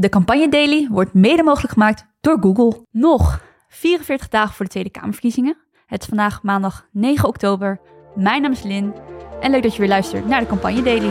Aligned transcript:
De 0.00 0.08
campagne 0.08 0.48
Daily 0.48 0.88
wordt 0.90 1.14
mede 1.14 1.42
mogelijk 1.42 1.72
gemaakt 1.72 2.06
door 2.20 2.38
Google. 2.40 2.86
Nog 2.90 3.40
44 3.68 4.28
dagen 4.28 4.54
voor 4.54 4.64
de 4.64 4.70
Tweede 4.70 4.90
Kamerverkiezingen. 4.90 5.56
Het 5.86 6.00
is 6.00 6.08
vandaag 6.08 6.42
maandag 6.42 6.86
9 6.92 7.28
oktober. 7.28 7.80
Mijn 8.14 8.42
naam 8.42 8.52
is 8.52 8.62
Lin 8.62 8.94
en 9.40 9.50
leuk 9.50 9.62
dat 9.62 9.72
je 9.72 9.78
weer 9.78 9.88
luistert 9.88 10.26
naar 10.26 10.40
de 10.40 10.46
campagne 10.46 10.82
Daily. 10.82 11.10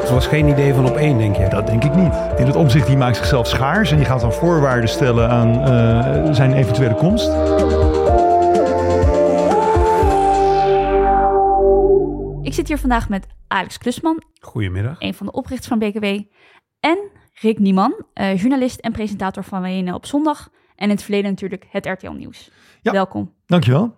Het 0.00 0.10
was 0.10 0.26
geen 0.26 0.48
idee 0.48 0.74
van 0.74 0.88
op 0.88 0.96
één, 0.96 1.18
denk 1.18 1.36
je? 1.36 1.48
Dat 1.48 1.66
denk 1.66 1.84
ik 1.84 1.94
niet. 1.94 2.14
In 2.36 2.46
het 2.46 2.56
omzicht 2.56 2.86
die 2.86 2.96
maakt 2.96 3.16
zichzelf 3.16 3.46
schaars 3.46 3.90
en 3.90 3.96
die 3.96 4.06
gaat 4.06 4.20
dan 4.20 4.32
voorwaarden 4.32 4.88
stellen 4.88 5.28
aan 5.28 5.48
uh, 5.48 6.34
zijn 6.34 6.52
eventuele 6.52 6.94
komst. 6.94 7.28
Ik 12.42 12.54
zit 12.54 12.68
hier 12.68 12.78
vandaag 12.78 13.08
met 13.08 13.26
Alex 13.48 13.78
Klusman. 13.78 14.22
Goedemiddag. 14.40 14.96
Een 14.98 15.14
van 15.14 15.26
de 15.26 15.32
oprichters 15.32 15.68
van 15.68 15.78
BKW. 15.78 16.20
En 16.82 16.98
Rick 17.34 17.58
Nieman, 17.58 17.94
uh, 18.14 18.36
journalist 18.36 18.80
en 18.80 18.92
presentator 18.92 19.44
van 19.44 19.62
WNL 19.62 19.94
op 19.94 20.06
zondag. 20.06 20.50
En 20.76 20.84
in 20.84 20.90
het 20.90 21.02
verleden 21.02 21.30
natuurlijk 21.30 21.66
het 21.70 21.86
RTL 21.86 22.10
Nieuws. 22.10 22.50
Ja. 22.80 22.92
Welkom. 22.92 23.32
Dankjewel. 23.46 23.94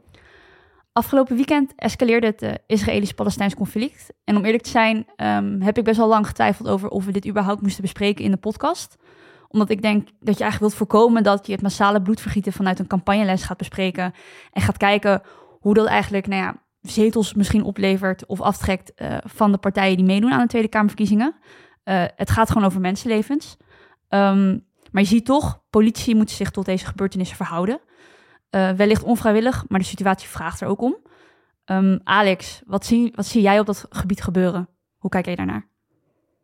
Afgelopen 0.92 1.36
weekend 1.36 1.72
escaleerde 1.76 2.26
het 2.26 2.42
uh, 2.42 2.50
Israëlisch-Palestijns 2.66 3.54
conflict. 3.54 4.12
En 4.24 4.36
om 4.36 4.44
eerlijk 4.44 4.62
te 4.62 4.70
zijn, 4.70 5.06
um, 5.16 5.60
heb 5.62 5.78
ik 5.78 5.84
best 5.84 5.96
wel 5.96 6.08
lang 6.08 6.26
getwijfeld 6.26 6.68
over 6.68 6.88
of 6.88 7.04
we 7.04 7.12
dit 7.12 7.26
überhaupt 7.26 7.62
moesten 7.62 7.82
bespreken 7.82 8.24
in 8.24 8.30
de 8.30 8.36
podcast. 8.36 8.96
Omdat 9.48 9.70
ik 9.70 9.82
denk 9.82 10.08
dat 10.20 10.38
je 10.38 10.42
eigenlijk 10.42 10.58
wilt 10.60 10.74
voorkomen 10.74 11.22
dat 11.22 11.46
je 11.46 11.52
het 11.52 11.62
massale 11.62 12.02
bloedvergieten 12.02 12.52
vanuit 12.52 12.78
een 12.78 12.86
campagneles 12.86 13.44
gaat 13.44 13.58
bespreken. 13.58 14.14
En 14.52 14.62
gaat 14.62 14.76
kijken 14.76 15.22
hoe 15.60 15.74
dat 15.74 15.86
eigenlijk, 15.86 16.26
nou 16.26 16.42
ja, 16.42 16.62
zetels 16.80 17.34
misschien 17.34 17.64
oplevert 17.64 18.26
of 18.26 18.40
aftrekt 18.40 18.92
uh, 18.96 19.16
van 19.24 19.52
de 19.52 19.58
partijen 19.58 19.96
die 19.96 20.06
meedoen 20.06 20.32
aan 20.32 20.40
de 20.40 20.48
Tweede 20.48 20.68
Kamerverkiezingen. 20.68 21.34
Uh, 21.84 22.04
het 22.16 22.30
gaat 22.30 22.50
gewoon 22.50 22.66
over 22.66 22.80
mensenlevens. 22.80 23.56
Um, 24.08 24.64
maar 24.90 25.02
je 25.02 25.08
ziet 25.08 25.24
toch, 25.24 25.62
politici 25.70 26.14
moeten 26.14 26.36
zich 26.36 26.50
tot 26.50 26.64
deze 26.64 26.86
gebeurtenissen 26.86 27.36
verhouden. 27.36 27.80
Uh, 28.50 28.70
wellicht 28.70 29.02
onvrijwillig, 29.02 29.64
maar 29.68 29.78
de 29.78 29.84
situatie 29.84 30.28
vraagt 30.28 30.60
er 30.60 30.68
ook 30.68 30.80
om. 30.80 30.96
Um, 31.66 32.00
Alex, 32.04 32.62
wat 32.66 32.86
zie, 32.86 33.12
wat 33.14 33.26
zie 33.26 33.42
jij 33.42 33.60
op 33.60 33.66
dat 33.66 33.86
gebied 33.90 34.22
gebeuren? 34.22 34.68
Hoe 34.96 35.10
kijk 35.10 35.24
jij 35.24 35.34
daarnaar? 35.34 35.66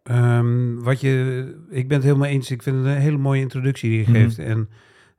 Um, 0.02 0.82
wat 0.82 1.00
je, 1.00 1.66
ik 1.70 1.88
ben 1.88 1.96
het 1.96 2.06
helemaal 2.06 2.28
eens. 2.28 2.50
Ik 2.50 2.62
vind 2.62 2.76
het 2.76 2.84
een 2.86 3.00
hele 3.00 3.18
mooie 3.18 3.40
introductie 3.40 3.90
die 3.90 3.98
je 3.98 4.04
geeft. 4.04 4.38
Mm 4.38 4.44
-hmm. 4.44 4.52
En 4.52 4.68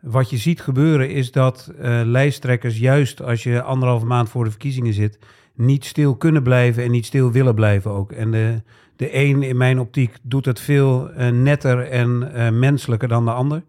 wat 0.02 0.30
je 0.30 0.38
ziet 0.38 0.62
gebeuren 0.62 1.10
is 1.10 1.32
dat 1.32 1.72
uh, 1.82 2.02
lijsttrekkers, 2.06 2.78
juist 2.78 3.22
als 3.22 3.44
je 3.44 3.62
anderhalve 3.62 4.06
maand 4.06 4.30
voor 4.30 4.44
de 4.44 4.50
verkiezingen 4.50 4.94
zit, 4.94 5.20
niet 5.56 5.86
stil 5.86 6.16
kunnen 6.16 6.44
blijven 6.44 6.84
en 6.84 6.92
niet 6.92 7.06
stil 7.06 7.32
willen 7.32 7.56
blijven 7.56 7.92
ook. 7.92 8.12
En 8.12 8.32
de, 8.32 8.62
de 8.96 9.16
een 9.16 9.44
in 9.44 9.58
mijn 9.58 9.80
optiek 9.80 10.18
doet 10.22 10.46
het 10.46 10.60
veel 10.60 11.12
uh, 11.12 11.30
netter 11.30 11.88
en 11.88 12.32
uh, 12.36 12.50
menselijker 12.50 13.08
dan 13.08 13.26
de 13.26 13.32
ander. 13.32 13.64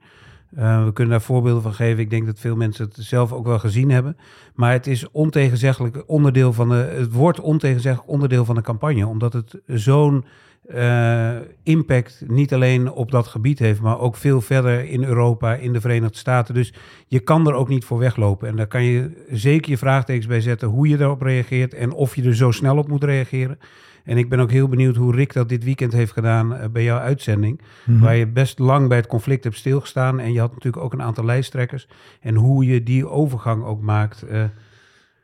We 0.55 0.91
kunnen 0.93 1.13
daar 1.13 1.23
voorbeelden 1.23 1.63
van 1.63 1.75
geven. 1.75 2.03
Ik 2.03 2.11
denk 2.11 2.27
dat 2.27 2.39
veel 2.39 2.57
mensen 2.57 2.85
het 2.85 2.97
zelf 2.99 3.33
ook 3.33 3.47
wel 3.47 3.59
gezien 3.59 3.91
hebben. 3.91 4.17
Maar 4.55 4.73
het 4.73 4.87
is 4.87 5.11
ontegenzeggelijk 5.11 6.03
onderdeel 6.07 6.53
van 6.53 6.69
de. 6.69 6.75
Het 6.75 7.13
wordt 7.13 7.41
ontegenzeggelijk 7.41 8.11
onderdeel 8.11 8.45
van 8.45 8.55
de 8.55 8.61
campagne. 8.61 9.07
Omdat 9.07 9.33
het 9.33 9.61
zo'n 9.67 10.25
uh, 10.71 11.37
impact 11.63 12.23
niet 12.27 12.55
alleen 12.55 12.93
op 12.93 13.11
dat 13.11 13.27
gebied 13.27 13.59
heeft, 13.59 13.81
maar 13.81 13.99
ook 13.99 14.17
veel 14.17 14.41
verder 14.41 14.85
in 14.85 15.05
Europa, 15.05 15.55
in 15.55 15.73
de 15.73 15.81
Verenigde 15.81 16.19
Staten. 16.19 16.55
Dus 16.55 16.75
je 17.07 17.21
kan 17.21 17.47
er 17.47 17.55
ook 17.55 17.69
niet 17.69 17.85
voor 17.85 17.99
weglopen. 17.99 18.49
En 18.49 18.57
daar 18.57 18.67
kan 18.67 18.83
je 18.83 19.25
zeker 19.31 19.71
je 19.71 19.79
vraagtekens 19.79 20.27
bij 20.27 20.41
zetten 20.41 20.69
hoe 20.69 20.89
je 20.89 20.97
daarop 20.97 21.23
reageert 21.23 21.75
en 21.75 21.93
of 21.93 22.17
je 22.17 22.23
er 22.23 22.37
zo 22.37 22.51
snel 22.51 22.77
op 22.77 22.89
moet 22.89 23.05
reageren. 23.05 23.59
En 24.05 24.17
ik 24.17 24.29
ben 24.29 24.41
ook 24.41 24.51
heel 24.51 24.69
benieuwd 24.69 24.97
hoe 24.97 25.15
Rick 25.15 25.33
dat 25.33 25.49
dit 25.49 25.65
weekend 25.65 25.93
heeft 25.93 26.13
gedaan 26.13 26.53
uh, 26.53 26.65
bij 26.73 26.83
jouw 26.83 26.99
uitzending. 26.99 27.61
Mm 27.61 27.95
-hmm. 27.95 28.03
Waar 28.03 28.17
je 28.17 28.27
best 28.27 28.59
lang 28.59 28.89
bij 28.89 28.97
het 28.97 29.07
conflict 29.07 29.45
hebt 29.45 29.57
stilgestaan. 29.57 30.21
En 30.21 30.33
je 30.33 30.41
had 30.41 30.55
natuurlijk 30.55 30.85
ook 30.85 30.93
een 30.93 31.03
aantal 31.03 31.25
lijsttrekkers. 31.25 31.89
En 32.21 32.35
hoe 32.35 32.67
je 32.67 32.83
die 32.83 33.09
overgang 33.09 33.65
ook 33.65 33.81
maakt. 33.81 34.25
Uh, 34.31 34.45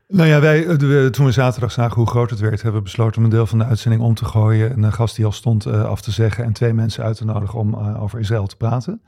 nou 0.09 0.28
ja, 0.28 0.41
wij, 0.41 0.77
toen 1.10 1.27
we 1.27 1.32
zaterdag 1.32 1.72
zagen 1.72 1.97
hoe 1.97 2.06
groot 2.06 2.31
het 2.31 2.41
werd, 2.41 2.62
hebben 2.62 2.81
we 2.81 2.87
besloten 2.87 3.19
om 3.19 3.25
een 3.25 3.31
deel 3.31 3.47
van 3.47 3.59
de 3.59 3.65
uitzending 3.65 4.03
om 4.03 4.15
te 4.15 4.25
gooien. 4.25 4.82
Een 4.82 4.93
gast 4.93 5.16
die 5.16 5.25
al 5.25 5.32
stond 5.32 5.66
uh, 5.66 5.84
af 5.84 6.00
te 6.00 6.10
zeggen 6.10 6.44
en 6.44 6.53
twee 6.53 6.72
mensen 6.72 7.05
uit 7.05 7.16
te 7.16 7.25
nodigen 7.25 7.59
om 7.59 7.75
over 7.77 8.21
Israël 8.21 8.47
te 8.47 8.56
praten. 8.56 9.03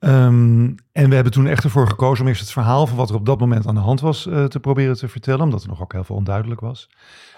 Um, 0.00 0.74
en 0.92 1.08
we 1.08 1.14
hebben 1.14 1.32
toen 1.32 1.46
echt 1.46 1.64
ervoor 1.64 1.88
gekozen 1.88 2.22
om 2.22 2.28
eerst 2.28 2.40
het 2.40 2.52
verhaal 2.52 2.86
van 2.86 2.96
wat 2.96 3.08
er 3.08 3.14
op 3.14 3.26
dat 3.26 3.40
moment 3.40 3.66
aan 3.66 3.74
de 3.74 3.80
hand 3.80 4.00
was 4.00 4.22
te 4.22 4.58
proberen 4.60 4.96
te 4.96 5.08
vertellen, 5.08 5.40
omdat 5.40 5.62
er 5.62 5.68
nog 5.68 5.82
ook 5.82 5.92
heel 5.92 6.04
veel 6.04 6.16
onduidelijk 6.16 6.60
was. 6.60 6.90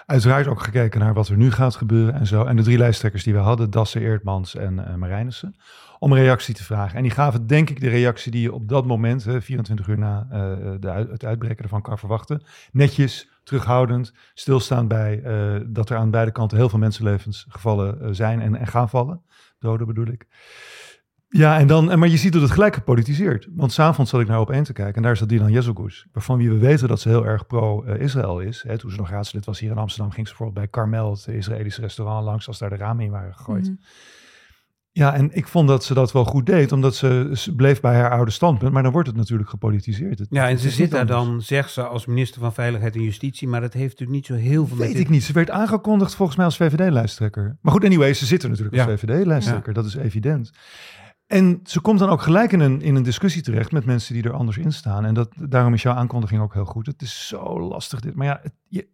Uiteraard 0.05 0.47
ook 0.47 0.61
gekeken 0.61 0.99
naar 0.99 1.13
wat 1.13 1.27
er 1.27 1.37
nu 1.37 1.51
gaat 1.51 1.75
gebeuren 1.75 2.13
en 2.13 2.27
zo. 2.27 2.43
En 2.43 2.55
de 2.55 2.63
drie 2.63 2.77
lijsttrekkers 2.77 3.23
die 3.23 3.33
we 3.33 3.39
hadden, 3.39 3.69
Dassen, 3.69 4.01
Eertmans 4.01 4.55
en 4.55 4.73
uh, 4.73 4.95
Marijnissen, 4.95 5.55
om 5.99 6.11
een 6.11 6.17
reactie 6.17 6.53
te 6.53 6.63
vragen. 6.63 6.97
En 6.97 7.03
die 7.03 7.11
gaven 7.11 7.47
denk 7.47 7.69
ik 7.69 7.79
de 7.79 7.89
reactie 7.89 8.31
die 8.31 8.41
je 8.41 8.53
op 8.53 8.67
dat 8.67 8.85
moment, 8.85 9.23
hè, 9.23 9.41
24 9.41 9.87
uur 9.87 9.97
na 9.97 10.27
uh, 10.31 10.37
de, 10.79 10.89
het 10.89 11.25
uitbreken 11.25 11.63
ervan 11.63 11.81
kan 11.81 11.97
verwachten. 11.97 12.43
Netjes, 12.71 13.29
terughoudend, 13.43 14.13
stilstaand 14.33 14.87
bij 14.87 15.21
uh, 15.23 15.61
dat 15.67 15.89
er 15.89 15.97
aan 15.97 16.11
beide 16.11 16.31
kanten 16.31 16.57
heel 16.57 16.69
veel 16.69 16.79
mensenlevens 16.79 17.45
gevallen 17.49 18.15
zijn 18.15 18.41
en, 18.41 18.55
en 18.55 18.67
gaan 18.67 18.89
vallen. 18.89 19.21
Doden 19.59 19.87
bedoel 19.87 20.07
ik. 20.07 20.27
Ja, 21.29 21.59
en 21.59 21.67
dan, 21.67 21.99
maar 21.99 22.07
je 22.07 22.17
ziet 22.17 22.33
dat 22.33 22.41
het 22.41 22.51
gelijk 22.51 22.73
gepolitiseerd. 22.73 23.47
Want 23.51 23.71
s'avonds 23.71 24.11
zat 24.11 24.21
ik 24.21 24.27
naar 24.27 24.39
op 24.39 24.51
één 24.51 24.63
te 24.63 24.73
kijken 24.73 24.95
en 24.95 25.01
daar 25.01 25.17
zat 25.17 25.29
Dilan 25.29 25.51
Jezelgoes, 25.51 26.07
waarvan 26.11 26.37
wie 26.37 26.49
we 26.49 26.57
weten 26.57 26.87
dat 26.87 26.99
ze 26.99 27.09
heel 27.09 27.25
erg 27.25 27.47
pro-Israël 27.47 28.39
is. 28.39 28.63
Hè, 28.67 28.77
toen 28.77 28.91
ze 28.91 28.97
nog 28.97 29.09
raadslid 29.09 29.45
was 29.45 29.59
hier 29.59 29.71
in 29.71 29.77
Amsterdam, 29.77 30.11
ging 30.11 30.27
ze 30.27 30.33
bijvoorbeeld 30.35 30.71
bij 30.71 30.81
Carmel, 30.81 31.11
het 31.11 31.27
Israëlische 31.27 31.81
restaurant, 31.81 32.25
langs 32.25 32.47
als 32.47 32.57
daar 32.57 32.69
de 32.69 32.75
ramen 32.75 33.05
in 33.05 33.11
waren 33.11 33.35
gegooid. 33.35 33.65
-hmm. 33.65 33.79
Ja, 34.97 35.13
en 35.13 35.29
ik 35.35 35.47
vond 35.47 35.67
dat 35.67 35.83
ze 35.83 35.93
dat 35.93 36.11
wel 36.11 36.25
goed 36.25 36.45
deed, 36.45 36.71
omdat 36.71 36.95
ze, 36.95 37.51
bleef 37.55 37.79
bij 37.79 37.95
haar 37.95 38.11
oude 38.11 38.31
standpunt. 38.31 38.73
Maar 38.73 38.83
dan 38.83 38.91
wordt 38.91 39.07
het 39.07 39.17
natuurlijk 39.17 39.49
gepolitiseerd. 39.49 40.19
Het, 40.19 40.27
ja, 40.29 40.49
en 40.49 40.59
ze 40.59 40.69
zit 40.69 40.91
daar 40.91 41.05
dan, 41.05 41.41
zegt 41.41 41.71
ze, 41.71 41.87
als 41.87 42.05
minister 42.05 42.41
van 42.41 42.53
Veiligheid 42.53 42.95
en 42.95 43.01
Justitie. 43.01 43.47
Maar 43.47 43.61
dat 43.61 43.73
heeft 43.73 43.99
natuurlijk 43.99 44.17
niet 44.17 44.25
zo 44.25 44.47
heel 44.49 44.67
veel 44.67 44.77
Weet 44.77 44.99
ik 44.99 45.09
niet. 45.09 45.23
Ze 45.23 45.33
werd 45.33 45.49
aangekondigd 45.49 46.15
volgens 46.15 46.37
mij 46.37 46.45
als 46.45 46.57
VVD-lijsttrekker. 46.57 47.57
Maar 47.61 47.73
goed, 47.73 47.83
anyway, 47.83 48.13
ze 48.13 48.25
zit 48.25 48.43
er 48.43 48.49
natuurlijk 48.49 48.75
Ja. 48.75 48.85
als 48.85 48.99
VVD-lijsttrekker. 48.99 49.73
Dat 49.73 49.85
is 49.85 49.95
evident. 49.95 50.51
En 51.27 51.59
ze 51.63 51.81
komt 51.81 51.99
dan 51.99 52.09
ook 52.09 52.21
gelijk 52.21 52.51
in 52.51 52.59
een, 52.59 52.81
in 52.81 52.95
een 52.95 53.03
discussie 53.03 53.41
terecht 53.41 53.71
met 53.71 53.85
mensen 53.85 54.13
die 54.13 54.23
er 54.23 54.33
anders 54.33 54.57
in 54.57 54.71
staan. 54.71 55.05
En 55.05 55.13
dat, 55.13 55.29
daarom 55.49 55.73
is 55.73 55.81
jouw 55.81 55.93
aankondiging 55.93 56.41
ook 56.41 56.53
heel 56.53 56.65
goed. 56.65 56.85
Het 56.85 57.01
is 57.01 57.27
zo 57.27 57.59
lastig 57.59 57.99
dit. 57.99 58.15
Maar 58.15 58.27
ja, 58.27 58.39
het, 58.43 58.53
je, 58.67 58.87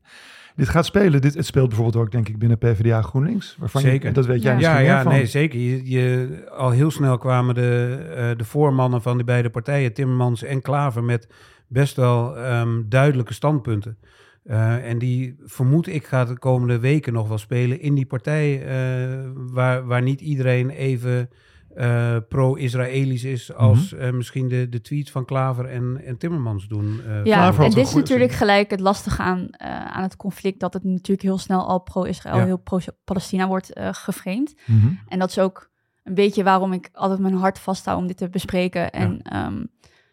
dit 0.56 0.70
gaat 0.70 0.86
spelen. 0.86 1.22
Dit, 1.22 1.34
het 1.34 1.46
speelt 1.46 1.68
bijvoorbeeld 1.68 2.06
ook, 2.06 2.12
denk 2.12 2.30
ik, 2.30 2.38
binnen 2.40 2.58
PvdA 2.58 3.02
GroenLinks. 3.02 3.56
Waarvan 3.60 3.82
Zeker. 3.82 4.08
Je, 4.08 4.14
dat 4.14 4.26
weet 4.26 4.42
jij 4.42 4.52
Ja. 4.52 4.58
misschien 4.58 4.78
Ja, 4.78 4.82
meer 4.84 4.92
ja 4.92 5.04
van. 5.04 5.12
nee, 5.12 5.26
zeker. 5.26 5.60
Je, 5.60 5.90
je, 5.90 6.44
al 6.52 6.70
heel 6.70 6.92
snel 6.92 7.18
kwamen 7.18 7.56
de, 7.56 8.00
eh, 8.16 8.38
de 8.38 8.46
voormannen 8.46 9.02
van 9.02 9.16
die 9.16 9.26
beide 9.26 9.50
partijen, 9.50 9.94
Timmermans 9.94 10.44
en 10.44 10.62
Klaver, 10.62 11.04
met 11.04 11.28
best 11.68 11.96
wel 11.96 12.38
ehm, 12.38 12.82
duidelijke 12.86 13.34
standpunten. 13.34 13.98
Uh, 14.46 14.90
en 14.90 14.98
die 14.98 15.36
vermoed 15.46 15.88
ik 15.88 16.06
gaat 16.06 16.28
de 16.28 16.40
komende 16.40 16.80
weken 16.80 17.14
nog 17.14 17.28
wel 17.28 17.38
spelen 17.38 17.80
in 17.80 17.96
die 17.96 18.06
partij, 18.06 18.60
uh, 18.60 19.30
waar, 19.36 19.86
waar 19.86 20.02
niet 20.02 20.22
iedereen 20.22 20.70
even 20.70 21.30
uh, 21.76 22.18
pro-Israëlisch 22.30 23.24
is 23.24 23.54
als 23.54 23.92
mm 23.92 24.00
-hmm. 24.00 24.18
misschien 24.18 24.48
de, 24.48 24.70
de 24.70 24.82
tweets 24.82 25.12
van 25.12 25.26
Klaver 25.26 25.66
en, 25.66 26.02
en 26.06 26.18
Timmermans 26.18 26.68
doen. 26.68 27.02
ja, 27.24 27.54
en 27.54 27.70
dit 27.70 27.88
is 27.88 27.94
natuurlijk 27.94 28.32
gelijk 28.32 28.70
het 28.70 28.80
lastige 28.80 29.22
aan, 29.22 29.60
aan 29.94 30.04
het 30.04 30.16
conflict, 30.16 30.60
dat 30.60 30.74
het 30.74 30.84
natuurlijk 30.84 31.22
heel 31.22 31.38
snel 31.38 31.68
al 31.68 31.80
pro-Israël, 31.80 32.38
ja. 32.38 32.46
heel 32.46 32.58
pro-Palestina 32.58 33.48
wordt 33.48 33.72
geframed. 33.92 34.56
Mm 34.66 34.80
-hmm. 34.80 35.00
En 35.08 35.20
dat 35.20 35.30
is 35.30 35.40
ook 35.40 35.72
een 36.04 36.14
beetje 36.14 36.44
waarom 36.44 36.74
ik 36.74 36.90
altijd 36.94 37.20
mijn 37.20 37.34
hart 37.34 37.60
vasthoud 37.60 37.98
om 37.98 38.08
dit 38.08 38.18
te 38.18 38.30
bespreken. 38.30 38.92
En 38.92 39.20
ja. 39.24 39.46
um, 39.46 39.72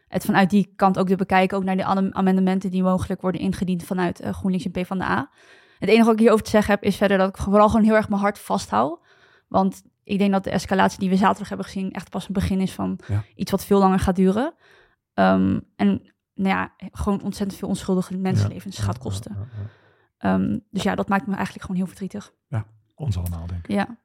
het 0.08 0.24
vanuit 0.24 0.50
die 0.50 0.72
kant 0.76 0.98
ook 0.98 1.08
te 1.08 1.16
bekijken, 1.16 1.56
ook 1.56 1.64
naar 1.64 1.76
de 1.76 2.12
amendementen 2.12 2.70
die 2.70 2.82
mogelijk 2.82 3.20
worden 3.20 3.40
ingediend 3.40 3.82
vanuit 3.82 4.20
uh, 4.20 4.32
GroenLinks 4.32 4.64
en 4.64 4.70
PvdA. 4.70 5.30
Het 5.78 5.88
enige 5.88 6.04
wat 6.04 6.12
ik 6.12 6.20
hierover 6.20 6.44
te 6.44 6.50
zeggen 6.50 6.74
heb, 6.74 6.82
is 6.82 6.96
verder 6.96 7.18
dat 7.18 7.28
ik 7.28 7.36
vooral 7.36 7.68
gewoon 7.68 7.84
heel 7.84 7.94
erg 7.94 8.08
mijn 8.08 8.20
hart 8.20 8.38
vasthoud. 8.38 8.98
Want 9.48 9.82
ik 10.10 10.18
denk 10.18 10.32
dat 10.32 10.44
de 10.44 10.50
escalatie 10.50 10.98
die 10.98 11.08
we 11.08 11.16
zaterdag 11.16 11.48
hebben 11.48 11.66
gezien 11.66 11.90
echt 11.90 12.10
pas 12.10 12.26
een 12.26 12.32
begin 12.32 12.60
is 12.60 12.72
van 12.72 12.98
ja. 13.06 13.24
iets 13.34 13.50
wat 13.50 13.64
veel 13.64 13.78
langer 13.78 13.98
gaat 13.98 14.16
duren. 14.16 14.54
Um, 15.14 15.60
en 15.76 16.02
nou 16.34 16.48
ja, 16.56 16.72
gewoon 16.92 17.22
ontzettend 17.22 17.58
veel 17.58 17.68
onschuldige 17.68 18.16
mensenlevens 18.16 18.76
ja, 18.76 18.82
gaat 18.82 18.98
kosten. 18.98 19.48
Ja, 20.18 20.34
um, 20.34 20.64
dus 20.70 20.82
ja, 20.82 20.94
dat 20.94 21.08
maakt 21.08 21.26
me 21.26 21.34
eigenlijk 21.34 21.62
gewoon 21.62 21.76
heel 21.76 21.86
verdrietig. 21.86 22.32
Ja, 22.48 22.64
ons 22.94 23.16
allemaal 23.16 23.46
denk 23.46 23.66
ik. 23.66 23.74
Ja. 23.74 23.96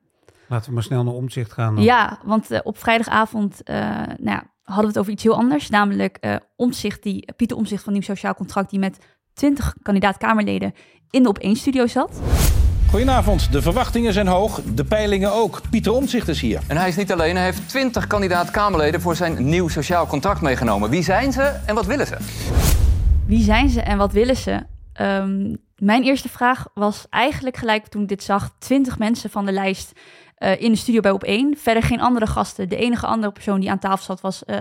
Laten 0.48 0.68
we 0.68 0.74
maar 0.74 0.84
snel 0.84 1.04
naar 1.04 1.14
omzicht 1.14 1.52
gaan. 1.52 1.76
Dan. 1.76 1.84
Ja, 1.84 2.20
want 2.24 2.52
uh, 2.52 2.60
op 2.64 2.78
vrijdagavond 2.78 3.62
uh, 3.70 3.76
nou 3.76 4.16
ja, 4.20 4.44
hadden 4.64 4.86
we 4.86 4.88
het 4.88 4.98
over 4.98 5.12
iets 5.12 5.24
heel 5.24 5.36
anders. 5.36 5.70
Namelijk 5.70 6.18
uh, 6.22 6.36
Omzicht, 6.56 7.04
die, 7.04 7.34
Pieter 7.36 7.58
Omzicht 7.58 7.84
van 7.84 7.94
Nieuw 7.94 8.02
Sociaal 8.02 8.36
Contract, 8.36 8.70
die 8.70 8.80
met 8.80 8.98
20 9.34 9.76
kandidaat-Kamerleden 9.82 10.74
in 11.10 11.24
de 11.24 11.36
Op1-studio 11.36 11.88
zat. 11.88 12.22
Goedenavond, 12.96 13.52
de 13.52 13.62
verwachtingen 13.62 14.14
zijn 14.14 14.28
hoog, 14.28 14.62
de 14.74 14.84
peilingen 14.84 15.34
ook. 15.34 15.62
Pieter 15.70 15.92
Omtzigt 15.94 16.28
is 16.28 16.42
hier. 16.42 16.62
En 16.68 16.78
hij 16.78 16.88
is 16.88 16.96
niet 16.96 17.12
alleen, 17.12 17.36
hij 17.36 17.46
heeft 17.46 17.70
20 17.70 18.08
kandidaat-Kamerleden 18.08 19.02
voor 19.02 19.16
zijn 19.16 19.50
nieuw 19.50 19.68
sociaal 19.68 20.08
contract 20.08 20.42
meegenomen. 20.42 20.90
Wie 20.90 21.04
zijn 21.04 21.32
ze 21.32 21.42
en 21.42 21.76
wat 21.76 21.86
willen 21.86 22.08
ze? 22.08 22.18
Wie 23.28 23.44
zijn 23.44 23.70
ze 23.70 23.82
en 23.82 23.98
wat 23.98 24.12
willen 24.12 24.36
ze? 24.36 24.60
Um, 25.02 25.58
mijn 25.78 26.04
eerste 26.04 26.30
vraag 26.30 26.68
was 26.74 27.06
eigenlijk 27.10 27.58
gelijk 27.58 27.88
toen 27.88 28.02
ik 28.02 28.08
dit 28.08 28.24
zag, 28.24 28.50
20 28.60 28.98
mensen 28.98 29.30
van 29.30 29.46
de 29.46 29.52
lijst 29.52 29.92
eh, 30.36 30.62
in 30.62 30.72
de 30.72 30.78
studio 30.78 31.00
bij 31.00 31.14
Op1. 31.14 31.60
Verder 31.62 31.84
geen 31.84 32.02
andere 32.02 32.28
gasten. 32.28 32.70
De 32.70 32.76
enige 32.76 33.06
andere 33.06 33.32
persoon 33.32 33.60
die 33.60 33.72
aan 33.72 33.80
tafel 33.80 34.06
zat 34.06 34.22
was 34.22 34.46
eh, 34.46 34.56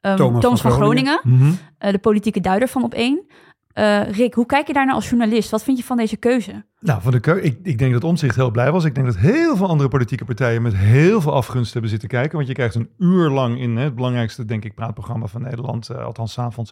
ehm, 0.00 0.16
Thomas 0.16 0.42
Thomas, 0.42 0.60
van 0.60 0.70
van 0.70 0.80
Groningen, 0.80 1.20
Mhm. 1.22 1.52
eh, 1.78 1.92
de 1.92 1.98
politieke 1.98 2.40
duider 2.40 2.68
van 2.68 2.92
Op1. 2.94 3.34
Eh, 3.76 4.10
Rick, 4.10 4.34
hoe 4.34 4.46
kijk 4.46 4.66
je 4.66 4.72
daarnaar 4.72 4.94
als 4.94 5.08
journalist? 5.08 5.50
Wat 5.50 5.62
vind 5.62 5.78
je 5.78 5.84
van 5.84 5.96
deze 5.96 6.16
keuze? 6.16 6.64
Nou, 6.80 7.02
van 7.02 7.12
de 7.12 7.20
keu- 7.20 7.40
ik, 7.40 7.58
ik 7.62 7.78
denk 7.78 7.92
dat 7.92 8.04
Omtzigt 8.04 8.36
heel 8.36 8.50
blij 8.50 8.72
was. 8.72 8.84
Ik 8.84 8.94
denk 8.94 9.06
dat 9.06 9.16
heel 9.16 9.56
veel 9.56 9.68
andere 9.68 9.88
politieke 9.88 10.24
partijen 10.24 10.62
met 10.62 10.76
heel 10.76 11.20
veel 11.20 11.32
afgunst 11.32 11.72
hebben 11.72 11.90
zitten 11.90 12.08
kijken. 12.08 12.36
Want 12.36 12.48
je 12.48 12.54
krijgt 12.54 12.74
een 12.74 12.90
uur 12.98 13.30
lang 13.30 13.60
in 13.60 13.76
hè, 13.76 13.84
het 13.84 13.94
belangrijkste, 13.94 14.44
denk 14.44 14.64
ik, 14.64 14.74
praatprogramma 14.74 15.26
van 15.26 15.42
Nederland, 15.42 15.88
eh, 15.88 16.04
althans 16.04 16.32
's 16.32 16.38
avonds, 16.38 16.70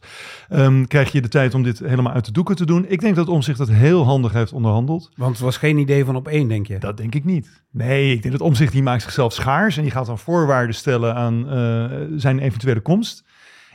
ehm, 0.48 0.84
krijg 0.84 1.12
je 1.12 1.20
de 1.22 1.28
tijd 1.28 1.54
om 1.54 1.62
dit 1.62 1.78
helemaal 1.78 2.12
uit 2.12 2.24
de 2.24 2.32
doeken 2.32 2.56
te 2.56 2.66
doen. 2.66 2.84
Ik 2.88 3.00
denk 3.00 3.16
dat 3.16 3.28
Omtzigt 3.28 3.58
dat 3.58 3.68
heel 3.70 4.04
handig 4.04 4.32
heeft 4.32 4.52
onderhandeld. 4.52 5.10
Want 5.16 5.32
het 5.32 5.40
was 5.40 5.56
geen 5.56 5.78
idee 5.78 6.04
van 6.04 6.16
op 6.16 6.28
één, 6.28 6.48
denk 6.48 6.66
je? 6.66 6.78
Dat 6.78 6.96
denk 6.96 7.14
ik 7.14 7.24
niet. 7.24 7.62
Nee, 7.70 8.12
ik 8.12 8.22
denk 8.22 8.38
dat 8.38 8.46
Omzicht 8.46 8.72
die 8.72 8.82
maakt 8.82 9.02
zichzelf 9.02 9.32
schaars 9.32 9.76
en 9.76 9.82
die 9.82 9.90
gaat 9.92 10.06
dan 10.06 10.18
voorwaarden 10.18 10.74
stellen 10.74 11.14
aan 11.14 11.48
eh, 11.48 11.98
zijn 12.16 12.38
eventuele 12.38 12.80
komst. 12.80 13.24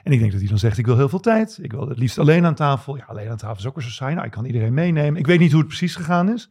En 0.04 0.12
ik 0.12 0.19
denk 0.19 0.31
dat 0.31 0.40
hij 0.40 0.50
dan 0.50 0.60
zegt, 0.60 0.78
ik 0.78 0.86
wil 0.86 0.98
heel 0.98 1.10
veel 1.10 1.19
tijd. 1.19 1.60
Ik 1.62 1.72
wil 1.72 1.90
het 1.90 1.98
liefst 1.98 2.18
alleen 2.18 2.46
aan 2.46 2.56
tafel. 2.56 2.98
Ja, 2.98 3.04
alleen 3.07 3.30
aan 3.30 3.38
tafel 3.38 3.57
is 3.57 3.66
ook 3.68 3.75
weer 3.75 3.84
zo 3.84 3.90
saai. 3.90 4.13
Nou, 4.13 4.25
ik 4.25 4.31
kan 4.31 4.46
iedereen 4.46 4.74
meenemen. 4.74 5.19
Ik 5.19 5.28
weet 5.28 5.40
niet 5.40 5.51
hoe 5.51 5.60
het 5.60 5.68
precies 5.68 5.96
gegaan 5.96 6.34
is. 6.34 6.50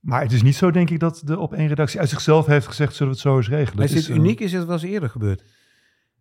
Maar 0.00 0.22
het 0.22 0.32
is 0.32 0.42
niet 0.42 0.56
zo, 0.56 0.70
denk 0.70 0.90
ik, 0.90 1.00
dat 1.00 1.22
de 1.24 1.38
op 1.38 1.54
één 1.54 1.68
redactie 1.68 2.00
uit 2.00 2.08
zichzelf 2.08 2.46
heeft 2.46 2.66
gezegd, 2.66 2.94
zullen 2.94 3.12
we 3.12 3.18
het 3.18 3.28
zo 3.28 3.36
eens 3.36 3.48
regelen. 3.48 3.76
Maar 3.76 3.86
Het 3.86 3.96
is 3.96 4.06
dit 4.06 4.16
uniek? 4.16 4.40
Is 4.40 4.52
het 4.52 4.64
wel 4.64 4.72
eens 4.72 4.82
eerder 4.82 5.10
gebeurd? 5.10 5.42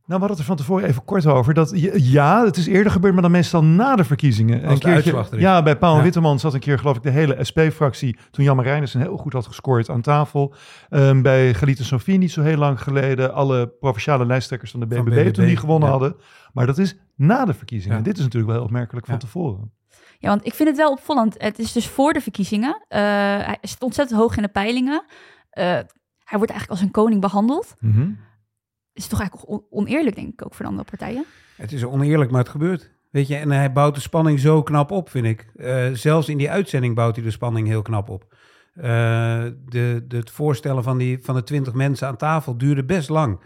Nou, 0.07 0.19
we 0.21 0.27
hadden 0.27 0.29
het 0.29 0.39
er 0.39 0.45
van 0.45 0.55
tevoren 0.55 0.87
even 0.87 1.03
kort 1.05 1.25
over. 1.25 1.53
Dat, 1.53 1.71
je- 1.75 2.11
ja, 2.11 2.45
het 2.45 2.57
is 2.57 2.67
eerder 2.67 2.91
gebeurd, 2.91 3.13
maar 3.13 3.21
dan 3.21 3.31
meestal 3.31 3.63
na 3.63 3.95
de 3.95 4.03
verkiezingen. 4.03 4.63
Als 4.65 4.79
er 4.79 4.97
is. 5.33 5.39
ja, 5.39 5.63
bij 5.63 5.77
Paul 5.77 5.95
Ja. 5.97 6.01
Witteman 6.03 6.39
zat 6.39 6.53
een 6.53 6.59
keer, 6.59 6.79
geloof 6.79 6.95
ik, 6.95 7.03
de 7.03 7.09
hele 7.09 7.37
SP-fractie... 7.43 8.17
toen 8.31 8.43
Jan 8.45 8.55
Marijnissen 8.55 9.01
heel 9.01 9.17
goed 9.17 9.33
had 9.33 9.45
gescoord 9.47 9.89
aan 9.89 10.01
tafel. 10.01 10.53
Ehm, 10.89 11.21
bij 11.21 11.53
Galita 11.53 11.83
Sofie 11.83 12.17
niet 12.17 12.31
zo 12.31 12.41
heel 12.41 12.57
lang 12.57 12.81
geleden. 12.81 13.33
Alle 13.33 13.67
provinciale 13.67 14.25
lijsttrekkers 14.25 14.71
van 14.71 14.79
de 14.79 14.85
BBB, 14.85 14.95
Van 14.95 15.05
BBB, 15.05 15.33
toen 15.33 15.45
die 15.45 15.57
gewonnen 15.57 15.89
ja. 15.89 15.95
hadden. 15.97 16.15
Maar 16.53 16.65
dat 16.65 16.77
is 16.77 16.95
na 17.15 17.45
de 17.45 17.53
verkiezingen. 17.53 17.97
Ja. 17.97 18.03
Dit 18.03 18.17
is 18.17 18.23
natuurlijk 18.23 18.45
wel 18.51 18.55
heel 18.55 18.65
opmerkelijk 18.69 19.05
van 19.05 19.17
tevoren. 19.17 19.71
Ja, 20.19 20.29
want 20.29 20.45
ik 20.45 20.53
vind 20.53 20.69
het 20.69 20.77
wel 20.77 20.91
opvallend. 20.91 21.35
Het 21.37 21.59
is 21.59 21.71
dus 21.71 21.87
voor 21.87 22.13
de 22.13 22.21
verkiezingen. 22.21 22.83
Eh, 22.87 22.99
hij 23.01 23.57
zit 23.61 23.83
ontzettend 23.83 24.19
hoog 24.19 24.35
in 24.35 24.41
de 24.43 24.49
peilingen. 24.49 25.03
Eh, 25.49 25.63
hij 26.23 26.37
wordt 26.37 26.51
eigenlijk 26.51 26.69
als 26.69 26.81
een 26.81 26.91
koning 26.91 27.21
behandeld. 27.21 27.75
Mhm. 27.79 28.09
Is 28.97 29.07
toch 29.07 29.19
eigenlijk 29.19 29.49
on- 29.49 29.63
oneerlijk, 29.69 30.15
denk 30.15 30.33
ik, 30.33 30.45
ook 30.45 30.53
voor 30.53 30.65
de 30.65 30.71
andere 30.71 30.89
partijen? 30.89 31.25
Het 31.55 31.71
is 31.71 31.85
oneerlijk, 31.85 32.31
maar 32.31 32.39
het 32.41 32.49
gebeurt. 32.49 32.89
Weet 33.09 33.27
je, 33.27 33.35
en 33.35 33.51
hij 33.51 33.71
bouwt 33.71 33.95
de 33.95 34.01
spanning 34.01 34.39
zo 34.39 34.63
knap 34.63 34.91
op, 34.91 35.09
vind 35.09 35.25
ik. 35.25 35.47
Eh, 35.55 35.85
zelfs 35.93 36.29
in 36.29 36.37
die 36.37 36.49
uitzending 36.51 36.95
bouwt 36.95 37.15
hij 37.15 37.25
de 37.25 37.31
spanning 37.31 37.67
heel 37.67 37.81
knap 37.81 38.09
op. 38.09 38.35
Eh, 38.73 38.83
de, 39.65 40.03
de, 40.07 40.17
het 40.17 40.29
voorstellen 40.31 40.83
van, 40.83 40.97
die, 40.97 41.19
van 41.21 41.35
de 41.35 41.43
twintig 41.43 41.73
mensen 41.73 42.07
aan 42.07 42.17
tafel 42.17 42.57
duurde 42.57 42.83
best 42.83 43.09
lang. 43.09 43.39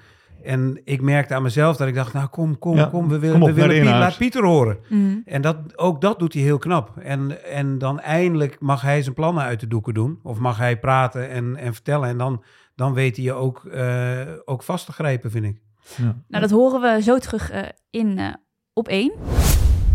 En 0.43 0.81
ik 0.83 1.01
merkte 1.01 1.33
aan 1.33 1.41
mezelf 1.43 1.77
dat 1.77 1.87
ik 1.87 1.93
dacht, 1.95 2.13
nou 2.13 2.27
kom, 2.27 2.59
kom, 2.59 2.75
Ja, 2.75 2.85
kom, 2.85 3.07
we 3.09 3.19
willen, 3.19 3.39
kom 3.39 3.49
op, 3.49 3.55
we 3.55 3.61
willen 3.61 3.81
Piet, 3.81 3.85
laat 3.89 4.17
Pieter 4.17 4.43
horen. 4.45 4.77
Mhm. 4.89 5.17
En 5.25 5.41
dat, 5.41 5.77
ook 5.77 6.01
dat 6.01 6.19
doet 6.19 6.33
hij 6.33 6.43
heel 6.43 6.57
knap. 6.57 6.97
En, 6.97 7.45
en 7.45 7.77
dan 7.77 7.99
eindelijk 7.99 8.59
mag 8.59 8.81
hij 8.81 9.01
zijn 9.01 9.15
plannen 9.15 9.43
uit 9.43 9.59
de 9.59 9.67
doeken 9.67 9.93
doen. 9.93 10.19
Of 10.23 10.39
mag 10.39 10.57
hij 10.57 10.79
praten 10.79 11.29
en, 11.29 11.55
en 11.55 11.73
vertellen. 11.73 12.09
En 12.09 12.17
dan, 12.17 12.43
dan 12.81 12.93
weet 12.93 13.15
hij 13.15 13.25
je 13.25 13.33
ook, 13.33 13.65
eh, 13.65 14.21
ook 14.45 14.63
vast 14.63 14.85
te 14.85 14.91
grijpen, 14.91 15.31
vind 15.31 15.45
ik. 15.45 15.61
Ja. 15.95 16.15
Nou, 16.27 16.41
dat 16.41 16.49
horen 16.49 16.81
we 16.81 17.01
zo 17.01 17.17
terug 17.17 17.51
eh, 17.51 17.61
in 17.89 18.19
eh, 18.19 18.33
op 18.73 18.87
één. 18.87 19.11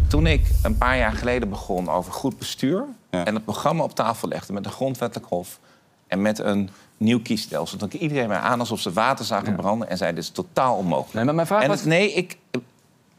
Toen 0.09 0.27
ik 0.27 0.47
een 0.63 0.79
paar 0.79 0.97
jaar 0.97 1.13
geleden 1.13 1.49
begon 1.49 1.89
over 1.89 2.13
goed 2.13 2.39
bestuur... 2.39 2.85
en 3.11 3.35
het 3.35 3.45
programma 3.45 3.83
op 3.83 3.95
tafel 3.95 4.29
legde 4.29 4.53
met 4.53 4.65
een 4.65 4.73
grondwettelijk 4.73 5.29
hof... 5.29 5.61
en 6.07 6.23
met 6.23 6.39
een 6.39 6.71
nieuw 6.97 7.21
kiesstelsel... 7.21 7.79
dan 7.79 7.89
keek 7.89 8.01
iedereen 8.01 8.29
mij 8.29 8.39
aan 8.39 8.61
alsof 8.61 8.81
ze 8.81 8.93
water 8.93 9.25
zagen 9.25 9.57
branden... 9.57 9.89
en 9.89 9.97
zei, 9.97 10.15
dit 10.15 10.23
is 10.23 10.31
totaal 10.31 10.77
onmogelijk. 10.77 11.15
Nee, 11.15 11.25
maar 11.25 11.35
mijn 11.35 11.47
vraag 11.47 11.63
En 11.63 11.69
was... 11.69 11.85
nee, 11.85 12.13
ik, 12.13 12.39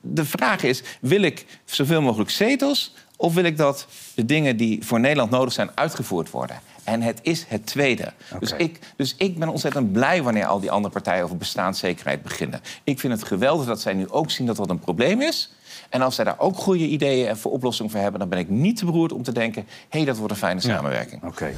de 0.01 0.25
vraag 0.25 0.63
is, 0.63 0.83
wil 1.01 1.21
ik 1.21 1.61
zoveel 1.65 2.01
mogelijk 2.01 2.29
zetels... 2.29 2.93
of 3.15 3.33
wil 3.33 3.43
ik 3.43 3.57
dat 3.57 3.87
de 4.15 4.25
dingen 4.25 4.57
die 4.57 4.85
voor 4.85 4.99
Nederland 4.99 5.31
nodig 5.31 5.53
zijn 5.53 5.69
uitgevoerd 5.75 6.31
worden? 6.31 6.59
En 6.87 7.01
het 7.01 7.19
is 7.21 7.45
het 7.47 7.65
tweede. 7.65 8.13
Dus, 8.39 8.53
ik, 8.53 8.79
dus 8.95 9.15
ik 9.17 9.39
ben 9.39 9.49
ontzettend 9.49 9.91
blij 9.91 10.23
wanneer 10.23 10.45
al 10.45 10.59
die 10.59 10.71
andere 10.71 10.93
partijen 10.93 11.23
over 11.23 11.37
bestaanszekerheid 11.37 12.21
beginnen. 12.21 12.61
Ik 12.83 12.99
vind 12.99 13.13
het 13.13 13.23
geweldig 13.23 13.65
dat 13.65 13.81
zij 13.81 13.93
nu 13.93 14.09
ook 14.09 14.31
zien 14.31 14.47
dat 14.47 14.55
dat 14.55 14.69
een 14.69 14.79
probleem 14.79 15.21
is. 15.21 15.53
En 15.89 16.01
als 16.01 16.15
zij 16.15 16.25
daar 16.25 16.39
ook 16.39 16.55
goede 16.55 16.87
ideeën 16.87 17.27
en 17.27 17.37
voor 17.37 17.51
oplossingen 17.51 17.91
voor 17.91 18.01
hebben... 18.01 18.19
dan 18.19 18.29
ben 18.29 18.39
ik 18.39 18.49
niet 18.49 18.77
te 18.77 18.85
beroerd 18.85 19.11
om 19.11 19.23
te 19.23 19.31
denken... 19.31 19.63
hé, 19.67 19.97
hey, 19.97 20.05
dat 20.05 20.17
wordt 20.17 20.31
een 20.31 20.39
fijne 20.39 20.59
samenwerking. 20.59 21.23
Oké. 21.23 21.53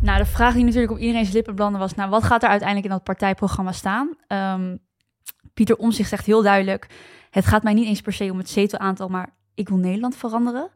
Nou, 0.00 0.18
de 0.18 0.26
vraag 0.26 0.54
die 0.54 0.64
natuurlijk 0.64 0.92
op 0.92 0.98
iedereen's 0.98 1.32
lippen 1.32 1.54
brandde 1.54 1.78
was... 1.78 1.94
nou, 1.94 2.10
wat 2.10 2.22
gaat 2.24 2.42
er 2.42 2.48
uiteindelijk 2.48 2.88
in 2.88 2.94
dat 2.94 3.04
partijprogramma 3.04 3.72
staan? 3.72 4.16
Ehm, 4.26 4.76
Pieter 5.54 5.76
Omtzigt 5.76 6.08
zegt 6.08 6.26
heel 6.26 6.42
duidelijk... 6.42 6.86
het 7.30 7.46
gaat 7.46 7.62
mij 7.62 7.74
niet 7.74 7.86
eens 7.86 8.00
per 8.00 8.12
se 8.12 8.30
om 8.30 8.38
het 8.38 8.50
zetelaantal... 8.50 9.08
maar 9.08 9.28
ik 9.54 9.68
wil 9.68 9.78
Nederland 9.78 10.16
veranderen. 10.16 10.70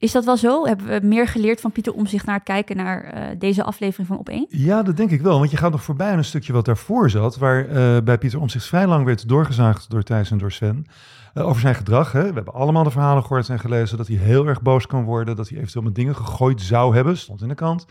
Is 0.00 0.12
dat 0.12 0.24
wel 0.24 0.36
zo? 0.36 0.66
Hebben 0.66 0.86
we 0.86 1.06
meer 1.06 1.28
geleerd 1.28 1.60
van 1.60 1.72
Pieter 1.72 1.92
Omtzigt... 1.92 2.26
naar 2.26 2.34
het 2.34 2.44
kijken 2.44 2.76
naar 2.76 3.02
eh, 3.02 3.38
deze 3.38 3.64
aflevering 3.64 4.08
van 4.08 4.26
Op1? 4.26 4.48
Ja, 4.48 4.82
dat 4.82 4.96
denk 4.96 5.10
ik 5.10 5.20
wel. 5.20 5.38
Want 5.38 5.50
je 5.50 5.56
gaat 5.56 5.70
nog 5.70 5.82
voorbij 5.82 6.10
aan 6.10 6.18
een 6.18 6.24
stukje 6.24 6.52
wat 6.52 6.64
daarvoor 6.64 7.10
zat. 7.10 7.36
Waar 7.36 7.68
eh, 7.68 8.02
bij 8.02 8.18
Pieter 8.18 8.40
Omtzigt 8.40 8.66
vrij 8.66 8.86
lang 8.86 9.04
werd 9.04 9.28
doorgezaagd 9.28 9.90
door 9.90 10.02
Thijs 10.02 10.30
en 10.30 10.38
door 10.38 10.56
eh, 10.60 11.46
over 11.46 11.60
zijn 11.60 11.74
gedrag. 11.74 12.12
Hè. 12.12 12.28
We 12.28 12.34
hebben 12.34 12.54
allemaal 12.54 12.84
de 12.84 12.90
verhalen 12.90 13.22
gehoord 13.22 13.48
en 13.48 13.58
gelezen 13.58 13.96
dat 13.96 14.06
hij 14.06 14.16
heel 14.16 14.46
erg 14.46 14.62
boos 14.62 14.86
kan 14.86 15.04
worden. 15.04 15.36
Dat 15.36 15.48
hij 15.48 15.58
eventueel 15.58 15.84
met 15.84 15.94
dingen 15.94 16.16
gegooid 16.16 16.60
zou 16.60 16.94
hebben. 16.94 17.16
Stond 17.16 17.42
in 17.42 17.48
de 17.48 17.54
kant. 17.54 17.86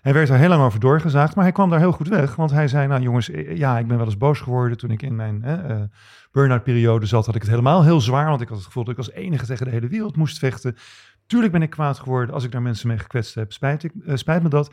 Hij 0.00 0.12
werd 0.12 0.28
daar 0.28 0.38
heel 0.38 0.48
lang 0.48 0.62
over 0.62 0.80
doorgezaagd, 0.80 1.34
maar 1.34 1.44
hij 1.44 1.52
kwam 1.52 1.70
daar 1.70 1.78
heel 1.78 1.92
goed 1.92 2.08
weg. 2.08 2.36
Want 2.36 2.50
hij 2.50 2.68
zei, 2.68 2.86
nou 2.86 3.02
jongens, 3.02 3.30
ja, 3.54 3.78
ik 3.78 3.86
ben 3.86 3.96
wel 3.96 4.06
eens 4.06 4.16
boos 4.16 4.40
geworden 4.40 4.78
toen 4.78 4.90
ik 4.90 5.02
in 5.02 5.16
mijn 5.16 5.44
burn-out 6.32 6.62
periode 6.62 7.06
zat. 7.06 7.26
Had 7.26 7.34
ik 7.34 7.40
het 7.40 7.50
helemaal 7.50 7.84
heel 7.84 8.00
zwaar, 8.00 8.28
want 8.28 8.40
ik 8.40 8.48
had 8.48 8.56
het 8.56 8.66
gevoel 8.66 8.84
dat 8.84 8.92
ik 8.92 8.98
als 8.98 9.12
enige 9.12 9.46
tegen 9.46 9.64
de 9.64 9.72
hele 9.72 9.88
wereld 9.88 10.16
moest 10.16 10.38
vechten. 10.38 10.76
Tuurlijk 11.28 11.52
ben 11.52 11.62
ik 11.62 11.70
kwaad 11.70 11.98
geworden 11.98 12.34
als 12.34 12.44
ik 12.44 12.52
daar 12.52 12.62
mensen 12.62 12.88
mee 12.88 12.98
gekwetst 12.98 13.34
heb. 13.34 13.52
Spijt, 13.52 13.82
ik, 13.82 13.92
eh, 14.06 14.16
spijt 14.16 14.42
me 14.42 14.48
dat. 14.48 14.72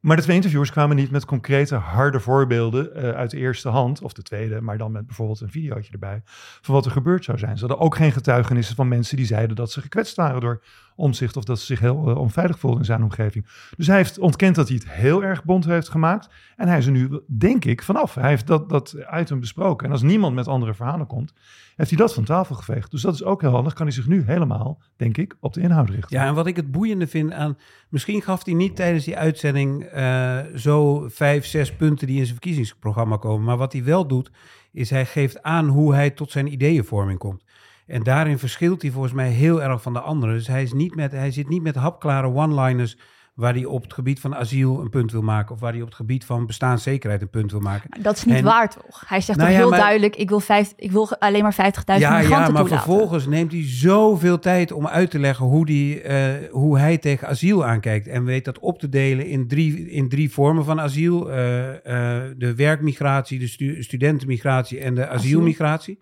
Maar 0.00 0.16
de 0.16 0.22
twee 0.22 0.36
interviewers 0.36 0.70
kwamen 0.70 0.96
niet 0.96 1.10
met 1.10 1.24
concrete, 1.24 1.74
harde 1.74 2.20
voorbeelden 2.20 2.94
eh, 2.94 3.10
uit 3.10 3.30
de 3.30 3.36
eerste 3.36 3.68
hand, 3.68 4.02
of 4.02 4.12
de 4.12 4.22
tweede, 4.22 4.60
maar 4.60 4.78
dan 4.78 4.92
met 4.92 5.06
bijvoorbeeld 5.06 5.40
een 5.40 5.50
videootje 5.50 5.92
erbij, 5.92 6.22
van 6.60 6.74
wat 6.74 6.84
er 6.84 6.90
gebeurd 6.90 7.24
zou 7.24 7.38
zijn. 7.38 7.58
Ze 7.58 7.66
hadden 7.66 7.86
ook 7.86 7.96
geen 7.96 8.12
getuigenissen 8.12 8.76
van 8.76 8.88
mensen 8.88 9.16
die 9.16 9.26
zeiden 9.26 9.56
dat 9.56 9.70
ze 9.70 9.80
gekwetst 9.80 10.16
waren 10.16 10.40
door 10.40 10.62
omzicht 10.96 11.36
of 11.36 11.44
dat 11.44 11.58
ze 11.58 11.64
zich 11.64 11.80
heel 11.80 12.10
eh, 12.10 12.18
onveilig 12.18 12.58
voelden 12.58 12.80
in 12.80 12.86
zijn 12.86 13.02
omgeving. 13.02 13.46
Dus 13.76 13.86
hij 13.86 13.96
heeft 13.96 14.18
ontkend 14.18 14.54
dat 14.54 14.68
hij 14.68 14.76
het 14.76 14.90
heel 14.90 15.24
erg 15.24 15.44
bond 15.44 15.64
heeft 15.64 15.88
gemaakt. 15.88 16.28
En 16.56 16.68
hij 16.68 16.78
is 16.78 16.86
er 16.86 16.92
nu, 16.92 17.20
denk 17.26 17.64
ik, 17.64 17.82
vanaf. 17.82 18.14
Hij 18.14 18.28
heeft 18.28 18.46
dat, 18.46 18.68
dat 18.68 18.96
item 19.14 19.40
besproken. 19.40 19.86
En 19.86 19.92
als 19.92 20.02
niemand 20.02 20.34
met 20.34 20.48
andere 20.48 20.74
verhalen 20.74 21.06
komt, 21.06 21.32
heeft 21.76 21.90
hij 21.90 21.98
dat 21.98 22.14
van 22.14 22.24
tafel 22.24 22.54
geveegd. 22.54 22.90
Dus 22.90 23.02
dat 23.02 23.14
is 23.14 23.24
ook 23.24 23.40
heel 23.40 23.50
handig. 23.50 23.72
Kan 23.72 23.86
hij 23.86 23.94
zich 23.94 24.06
nu 24.06 24.22
helemaal, 24.26 24.82
denk 24.96 25.16
ik, 25.16 25.36
op 25.40 25.52
de 25.52 25.60
inhoud 25.60 25.90
richten. 25.90 26.16
Ja, 26.16 26.26
en 26.26 26.34
wat 26.34 26.46
ik 26.46 26.56
het 26.56 26.70
boeiende 26.70 27.06
vind 27.06 27.32
aan... 27.32 27.58
Misschien 27.88 28.22
gaf 28.22 28.44
hij 28.44 28.54
niet 28.54 28.76
tijdens 28.76 29.04
die 29.04 29.16
uitzending 29.16 29.82
eh, 29.82 30.38
zo 30.54 31.08
vijf, 31.08 31.46
zes 31.46 31.76
punten 31.76 32.06
die 32.06 32.16
in 32.18 32.26
zijn 32.26 32.38
verkiezingsprogramma 32.38 33.16
komen. 33.16 33.44
Maar 33.44 33.56
wat 33.56 33.72
hij 33.72 33.84
wel 33.84 34.06
doet, 34.06 34.30
is 34.72 34.90
hij 34.90 35.06
geeft 35.06 35.42
aan 35.42 35.68
hoe 35.68 35.94
hij 35.94 36.10
tot 36.10 36.30
zijn 36.30 36.52
ideeënvorming 36.52 37.18
komt. 37.18 37.43
En 37.86 38.02
daarin 38.02 38.38
verschilt 38.38 38.82
hij 38.82 38.90
volgens 38.90 39.12
mij 39.14 39.28
heel 39.28 39.62
erg 39.62 39.82
van 39.82 39.92
de 39.92 40.00
anderen. 40.00 40.34
Dus 40.34 40.46
hij, 40.46 40.62
is 40.62 40.72
niet 40.72 40.94
met, 40.94 41.12
hij 41.12 41.30
zit 41.30 41.48
niet 41.48 41.62
met 41.62 41.74
hapklare 41.74 42.26
one-liners 42.34 42.96
waar 43.34 43.54
hij 43.54 43.64
op 43.64 43.82
het 43.82 43.92
gebied 43.92 44.20
van 44.20 44.34
asiel 44.36 44.80
een 44.80 44.90
punt 44.90 45.12
wil 45.12 45.22
maken. 45.22 45.54
Of 45.54 45.60
waar 45.60 45.72
hij 45.72 45.80
op 45.80 45.86
het 45.86 45.96
gebied 45.96 46.24
van 46.24 46.46
bestaanszekerheid 46.46 47.22
een 47.22 47.30
punt 47.30 47.50
wil 47.50 47.60
maken. 47.60 47.86
Maar 47.90 48.02
dat 48.02 48.16
is 48.16 48.24
niet 48.24 48.34
En- 48.34 48.44
waar, 48.44 48.70
toch? 48.70 49.02
Hij 49.06 49.20
zegt 49.20 49.38
Nou 49.38 49.50
toch 49.50 49.58
ja, 49.58 49.62
heel 49.64 49.70
maar- 49.70 49.80
duidelijk... 49.80 50.16
Ik 50.16 50.28
wil, 50.28 50.40
vijf, 50.40 50.72
ik 50.76 50.90
wil 50.92 51.16
alleen 51.18 51.42
maar 51.42 51.52
50.000 51.54 51.58
Ja, 51.84 51.92
migranten 51.94 52.28
ja, 52.28 52.38
maar 52.38 52.46
toelaten. 52.46 52.68
vervolgens 52.68 53.26
neemt 53.26 53.52
hij 53.52 53.62
zoveel 53.66 54.38
tijd 54.38 54.72
om 54.72 54.86
uit 54.86 55.10
te 55.10 55.18
leggen 55.18 55.46
hoe, 55.46 55.66
die, 55.66 56.00
eh, 56.00 56.50
hoe 56.50 56.78
hij 56.78 56.98
tegen 56.98 57.28
asiel 57.28 57.64
aankijkt. 57.64 58.06
En 58.06 58.24
weet 58.24 58.44
dat 58.44 58.58
op 58.58 58.78
te 58.78 58.88
delen 58.88 59.26
in 59.26 59.48
drie, 59.48 59.90
in 59.90 60.08
drie 60.08 60.32
vormen 60.32 60.64
van 60.64 60.80
asiel. 60.80 61.30
Eh, 61.30 61.68
eh, 61.70 62.22
de 62.36 62.54
werkmigratie, 62.54 63.38
de 63.38 63.48
stu- 63.48 63.82
studentenmigratie 63.82 64.78
en 64.80 64.94
de 64.94 65.08
asielmigratie. 65.08 65.98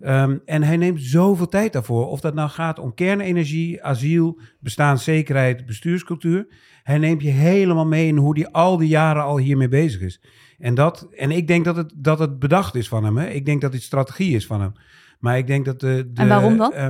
Ehm, 0.00 0.38
en 0.44 0.62
hij 0.62 0.76
neemt 0.76 1.02
zoveel 1.02 1.48
tijd 1.48 1.72
daarvoor. 1.72 2.08
Of 2.08 2.20
dat 2.20 2.34
nou 2.34 2.48
gaat 2.48 2.78
om 2.78 2.94
kernenergie, 2.94 3.84
asiel, 3.84 4.40
bestaanszekerheid, 4.60 5.66
bestuurscultuur. 5.66 6.46
Hij 6.82 6.98
neemt 6.98 7.22
je 7.22 7.30
helemaal 7.30 7.86
mee 7.86 8.06
in 8.06 8.16
hoe 8.16 8.38
hij 8.38 8.50
al 8.50 8.76
die 8.76 8.88
jaren 8.88 9.22
al 9.22 9.38
hiermee 9.38 9.68
bezig 9.68 10.00
is. 10.00 10.20
En, 10.58 10.74
dat, 10.74 11.08
en 11.16 11.30
ik 11.30 11.46
denk 11.46 11.64
dat 11.64 11.76
het, 11.76 11.92
dat 11.96 12.18
het 12.18 12.38
bedacht 12.38 12.74
is 12.74 12.88
van 12.88 13.04
hem. 13.04 13.16
Hè? 13.16 13.26
Ik 13.26 13.46
denk 13.46 13.60
dat 13.60 13.72
dit 13.72 13.82
strategie 13.82 14.34
is 14.34 14.46
van 14.46 14.60
hem. 14.60 14.72
Maar 15.18 15.38
ik 15.38 15.46
denk 15.46 15.64
dat 15.64 15.80
de... 15.80 16.10
de 16.12 16.20
En 16.20 16.28
waarom 16.28 16.56
dan? 16.56 16.72
eh, 16.72 16.88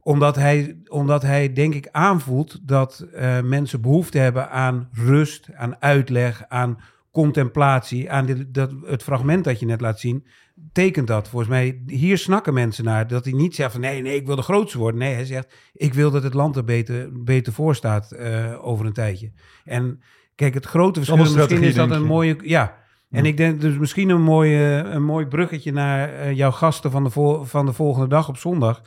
omdat, 0.00 0.36
hij, 0.36 0.78
omdat 0.88 1.22
hij, 1.22 1.52
denk 1.52 1.74
ik, 1.74 1.88
aanvoelt 1.90 2.68
dat 2.68 3.06
eh, 3.12 3.40
mensen 3.40 3.80
behoefte 3.80 4.18
hebben 4.18 4.50
aan 4.50 4.88
rust, 4.92 5.48
aan 5.54 5.82
uitleg, 5.82 6.44
aan 6.48 6.78
contemplatie. 7.10 8.10
Aan 8.10 8.26
dit, 8.26 8.54
dat, 8.54 8.72
het 8.84 9.02
fragment 9.02 9.44
dat 9.44 9.60
je 9.60 9.66
net 9.66 9.80
laat 9.80 10.00
zien, 10.00 10.26
tekent 10.72 11.06
dat. 11.06 11.28
Volgens 11.28 11.50
mij, 11.50 11.82
hier 11.86 12.18
snakken 12.18 12.54
mensen 12.54 12.84
naar. 12.84 13.06
Dat 13.06 13.24
hij 13.24 13.34
niet 13.34 13.54
zegt 13.54 13.72
van 13.72 13.80
nee, 13.80 14.02
nee, 14.02 14.16
ik 14.16 14.26
wil 14.26 14.36
de 14.36 14.42
grootste 14.42 14.78
worden. 14.78 15.00
Nee, 15.00 15.14
hij 15.14 15.24
zegt, 15.24 15.54
ik 15.72 15.94
wil 15.94 16.10
dat 16.10 16.22
het 16.22 16.34
land 16.34 16.56
er 16.56 16.64
beter, 16.64 17.22
beter 17.24 17.52
voor 17.52 17.74
staat 17.74 18.12
eh, 18.12 18.66
over 18.66 18.86
een 18.86 18.92
tijdje. 18.92 19.32
En 19.64 20.00
Kijk, 20.34 20.54
het 20.54 20.66
grote 20.66 21.04
verschil 21.04 21.36
misschien 21.36 21.62
is 21.62 21.74
dat 21.74 21.90
een 21.90 22.04
mooie... 22.04 22.36
Ja, 22.42 22.82
en 23.10 23.24
ik 23.24 23.36
denk 23.36 23.60
dus 23.60 23.78
misschien 23.78 24.08
een, 24.08 24.22
mooie, 24.22 24.82
een 24.86 25.04
mooi 25.04 25.26
bruggetje 25.26 25.72
naar 25.72 26.08
eh, 26.08 26.32
jouw 26.32 26.50
gasten 26.50 26.90
van 26.90 27.04
de, 27.04 27.40
van 27.42 27.66
de 27.66 27.72
volgende 27.72 28.08
dag 28.08 28.28
op 28.28 28.36
zondag. 28.36 28.82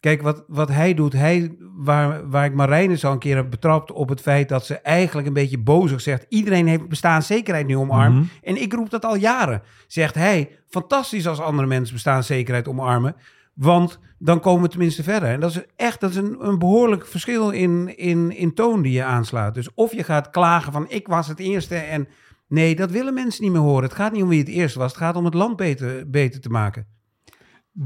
Kijk, 0.00 0.22
wat, 0.22 0.44
wat 0.46 0.68
hij 0.68 0.94
doet, 0.94 1.12
hij, 1.12 1.56
waar, 1.76 2.30
waar 2.30 2.44
ik 2.44 2.54
Marijnes 2.54 3.04
al 3.04 3.12
een 3.12 3.18
keer 3.18 3.36
heb 3.36 3.50
betrapt 3.50 3.92
op 3.92 4.08
het 4.08 4.20
feit 4.20 4.48
dat 4.48 4.66
ze 4.66 4.78
eigenlijk 4.78 5.26
een 5.26 5.32
beetje 5.32 5.58
bozig 5.58 6.00
zegt. 6.00 6.26
Iedereen 6.28 6.66
heeft 6.66 6.88
bestaanszekerheid 6.88 7.66
nu 7.66 7.76
omarmd. 7.76 8.14
Mhm. 8.14 8.24
En 8.42 8.62
ik 8.62 8.72
roep 8.72 8.90
dat 8.90 9.04
al 9.04 9.16
jaren. 9.16 9.62
Zegt 9.86 10.14
hij, 10.14 10.50
fantastisch 10.68 11.26
als 11.26 11.40
andere 11.40 11.68
mensen 11.68 11.94
bestaanszekerheid 11.94 12.68
omarmen. 12.68 13.16
Want 13.54 13.98
dan 14.18 14.40
komen 14.40 14.62
we 14.62 14.68
tenminste 14.68 15.02
verder. 15.02 15.28
En 15.28 15.40
dat 15.40 15.50
is 15.50 15.62
echt 15.76 16.00
dat 16.00 16.10
is 16.10 16.16
een, 16.16 16.36
een 16.40 16.58
behoorlijk 16.58 17.06
verschil 17.06 17.50
in, 17.50 17.96
in, 17.96 18.36
in 18.36 18.54
toon 18.54 18.82
die 18.82 18.92
je 18.92 19.04
aanslaat. 19.04 19.54
Dus 19.54 19.74
of 19.74 19.92
je 19.92 20.04
gaat 20.04 20.30
klagen 20.30 20.72
van 20.72 20.86
ik 20.88 21.06
was 21.06 21.28
het 21.28 21.38
eerste 21.38 21.76
en... 21.76 22.08
Nee, 22.48 22.76
dat 22.76 22.90
willen 22.90 23.14
mensen 23.14 23.42
niet 23.42 23.52
meer 23.52 23.60
horen. 23.60 23.82
Het 23.82 23.92
gaat 23.92 24.12
niet 24.12 24.22
om 24.22 24.28
wie 24.28 24.38
het 24.38 24.48
eerste 24.48 24.78
was. 24.78 24.92
Het 24.92 25.00
gaat 25.00 25.16
om 25.16 25.24
het 25.24 25.34
land 25.34 25.56
beter, 25.56 26.10
beter 26.10 26.40
te 26.40 26.48
maken. 26.48 26.86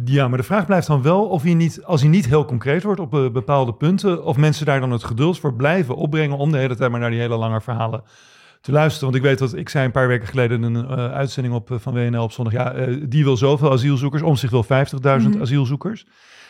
Ja, 0.05 0.29
maar 0.29 0.39
de 0.39 0.45
vraag 0.45 0.67
blijft 0.67 0.87
dan 0.87 1.03
wel 1.03 1.25
of 1.29 1.43
hij 1.43 1.55
niet, 1.55 1.85
als 1.85 2.01
hij 2.01 2.11
niet 2.11 2.27
heel 2.27 2.45
concreet 2.45 2.83
wordt 2.83 3.01
op 3.01 3.15
eh, 3.15 3.31
bepaalde 3.31 3.75
punten, 3.75 4.25
of 4.25 4.37
mensen 4.37 4.67
daar 4.67 4.81
dan 4.81 4.91
het 4.91 5.05
geduld 5.05 5.39
voor 5.39 5.55
blijven 5.55 5.95
opbrengen 5.97 6.37
om 6.37 6.53
de 6.53 6.59
hele 6.59 6.77
tijd 6.77 6.91
maar 6.91 7.01
naar 7.01 7.11
die 7.11 7.21
hele 7.21 7.37
lange 7.37 7.61
verhalen 7.61 8.03
te 8.61 8.73
luisteren. 8.73 9.11
Want 9.13 9.23
ik 9.25 9.29
weet 9.31 9.39
dat 9.39 9.57
ik 9.57 9.69
zei 9.69 9.85
een 9.85 9.91
paar 9.91 10.09
weken 10.09 10.29
geleden 10.29 10.65
in 10.65 10.75
een 10.75 10.89
eh, 10.89 11.13
uitzending 11.13 11.55
op, 11.55 11.71
eh, 11.71 11.77
van 11.81 11.95
WNL 11.95 12.23
op 12.23 12.33
zondag, 12.33 12.53
ja, 12.53 12.75
die 13.09 13.25
wil 13.25 13.37
zoveel 13.37 13.73
asielzoekers, 13.73 14.23
om 14.23 14.37
zich 14.37 14.51
wil 14.51 14.63
50.000 14.65 15.33
Mhm. 15.35 15.43
asielzoekers. 15.43 16.07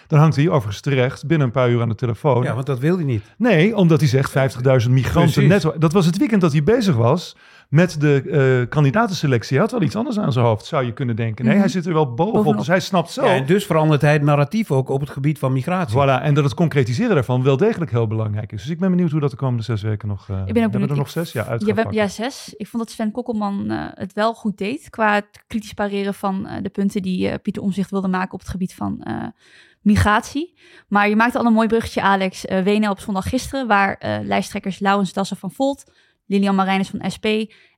Dan 0.07 0.21
hangt 0.21 0.37
hij 0.37 0.49
overigens 0.49 0.81
terecht 0.81 1.27
binnen 1.27 1.47
een 1.47 1.53
paar 1.53 1.71
uur 1.71 1.81
aan 1.81 1.89
de 1.89 1.95
telefoon. 1.95 2.43
Ja, 2.43 2.55
want 2.55 2.67
dat 2.67 2.79
wil 2.79 2.97
hij 2.97 3.05
niet. 3.05 3.25
Nee, 3.39 3.77
omdat 3.77 4.01
hij 4.01 4.09
zegt 4.09 4.31
50.000 4.31 4.91
migranten 4.95 5.33
Precies. 5.33 5.51
netto. 5.65 5.79
Dat 5.79 5.93
was 5.93 6.07
het 6.07 6.19
weekend 6.19 6.41
dat 6.41 6.53
hij 6.53 6.63
bezig 6.63 6.97
was 6.97 7.37
met 7.73 8.01
de 8.01 8.23
eh 8.63 8.69
kandidatenselectie. 8.71 9.53
Hij 9.57 9.61
had 9.61 9.71
wel 9.71 9.83
iets 9.83 9.97
anders 9.97 10.19
aan 10.19 10.33
zijn 10.33 10.45
hoofd, 10.45 10.65
zou 10.67 10.85
je 10.85 10.93
kunnen 10.93 11.17
denken. 11.17 11.45
Nee, 11.45 11.53
Mhm. 11.55 11.63
hij 11.63 11.73
zit 11.73 11.87
er 11.87 11.93
wel 11.93 12.15
bovenop, 12.15 12.57
dus 12.57 12.67
hij 12.67 12.81
snapt 12.81 13.11
zelf. 13.11 13.29
Ja, 13.29 13.35
en 13.35 13.47
dus 13.47 13.67
verandert 13.67 14.03
hij 14.03 14.13
het 14.13 14.23
narratief 14.23 14.71
ook 14.71 14.89
op 14.89 15.01
het 15.01 15.11
gebied 15.11 15.39
van 15.39 15.53
migratie. 15.53 15.97
Voilà, 15.97 16.23
en 16.23 16.35
dat 16.35 16.45
het 16.45 16.55
concretiseren 16.55 17.15
daarvan 17.15 17.43
wel 17.43 17.57
degelijk 17.57 17.91
heel 17.91 18.07
belangrijk 18.07 18.53
is. 18.53 18.63
Dus 18.63 18.71
ik 18.71 18.79
ben 18.79 18.91
benieuwd 18.91 19.11
hoe 19.11 19.21
dat 19.21 19.31
de 19.31 19.37
komende 19.37 19.63
zes 19.63 19.83
weken 19.83 20.09
nog... 20.09 20.29
eh 20.31 20.43
Ik 20.47 20.53
ben 20.55 20.65
ook 20.65 20.71
benieuwd. 20.71 20.91
er 20.91 20.97
nog 20.97 21.11
zes? 21.11 21.33
Ja, 21.33 21.45
uit 21.47 21.67
Ja, 21.67 21.87
ja, 21.91 22.09
zes. 22.09 22.55
Ik 22.57 22.67
vond 22.67 22.83
dat 22.83 22.93
Sven 22.93 23.11
Kokkelman 23.11 23.71
eh, 23.71 23.85
het 23.95 24.13
wel 24.13 24.35
goed 24.35 24.59
deed 24.59 24.91
qua 24.91 25.15
het 25.15 25.45
kritisch 25.47 25.73
pareren 25.73 26.15
van 26.15 26.47
eh, 26.47 26.63
de 26.63 26.69
punten 26.69 27.03
die 27.03 27.29
eh, 27.29 27.39
Pieter 27.43 27.63
Omzicht 27.63 27.91
wilde 27.91 28.09
maken 28.09 28.33
op 28.33 28.41
het 28.41 28.49
gebied 28.49 28.75
van 28.75 29.01
eh, 29.03 29.25
migratie. 29.83 30.55
Maar 30.89 31.09
je 31.09 31.17
maakte 31.17 31.39
al 31.39 31.47
een 31.47 31.53
mooi 31.53 31.69
bruggetje, 31.69 32.03
Alex. 32.03 32.47
Eh 32.47 32.63
WNL 32.65 32.91
op 32.91 33.01
zondag 33.01 33.29
gisteren, 33.29 33.67
waar 33.67 33.95
eh, 33.99 34.19
lijsttrekkers 34.23 34.79
Laurens 34.79 35.13
Dassen 35.13 35.37
van 35.37 35.51
Volt, 35.51 35.85
Lilian 36.33 36.55
Marijnis 36.55 36.89
van 36.89 37.11
SP 37.15 37.27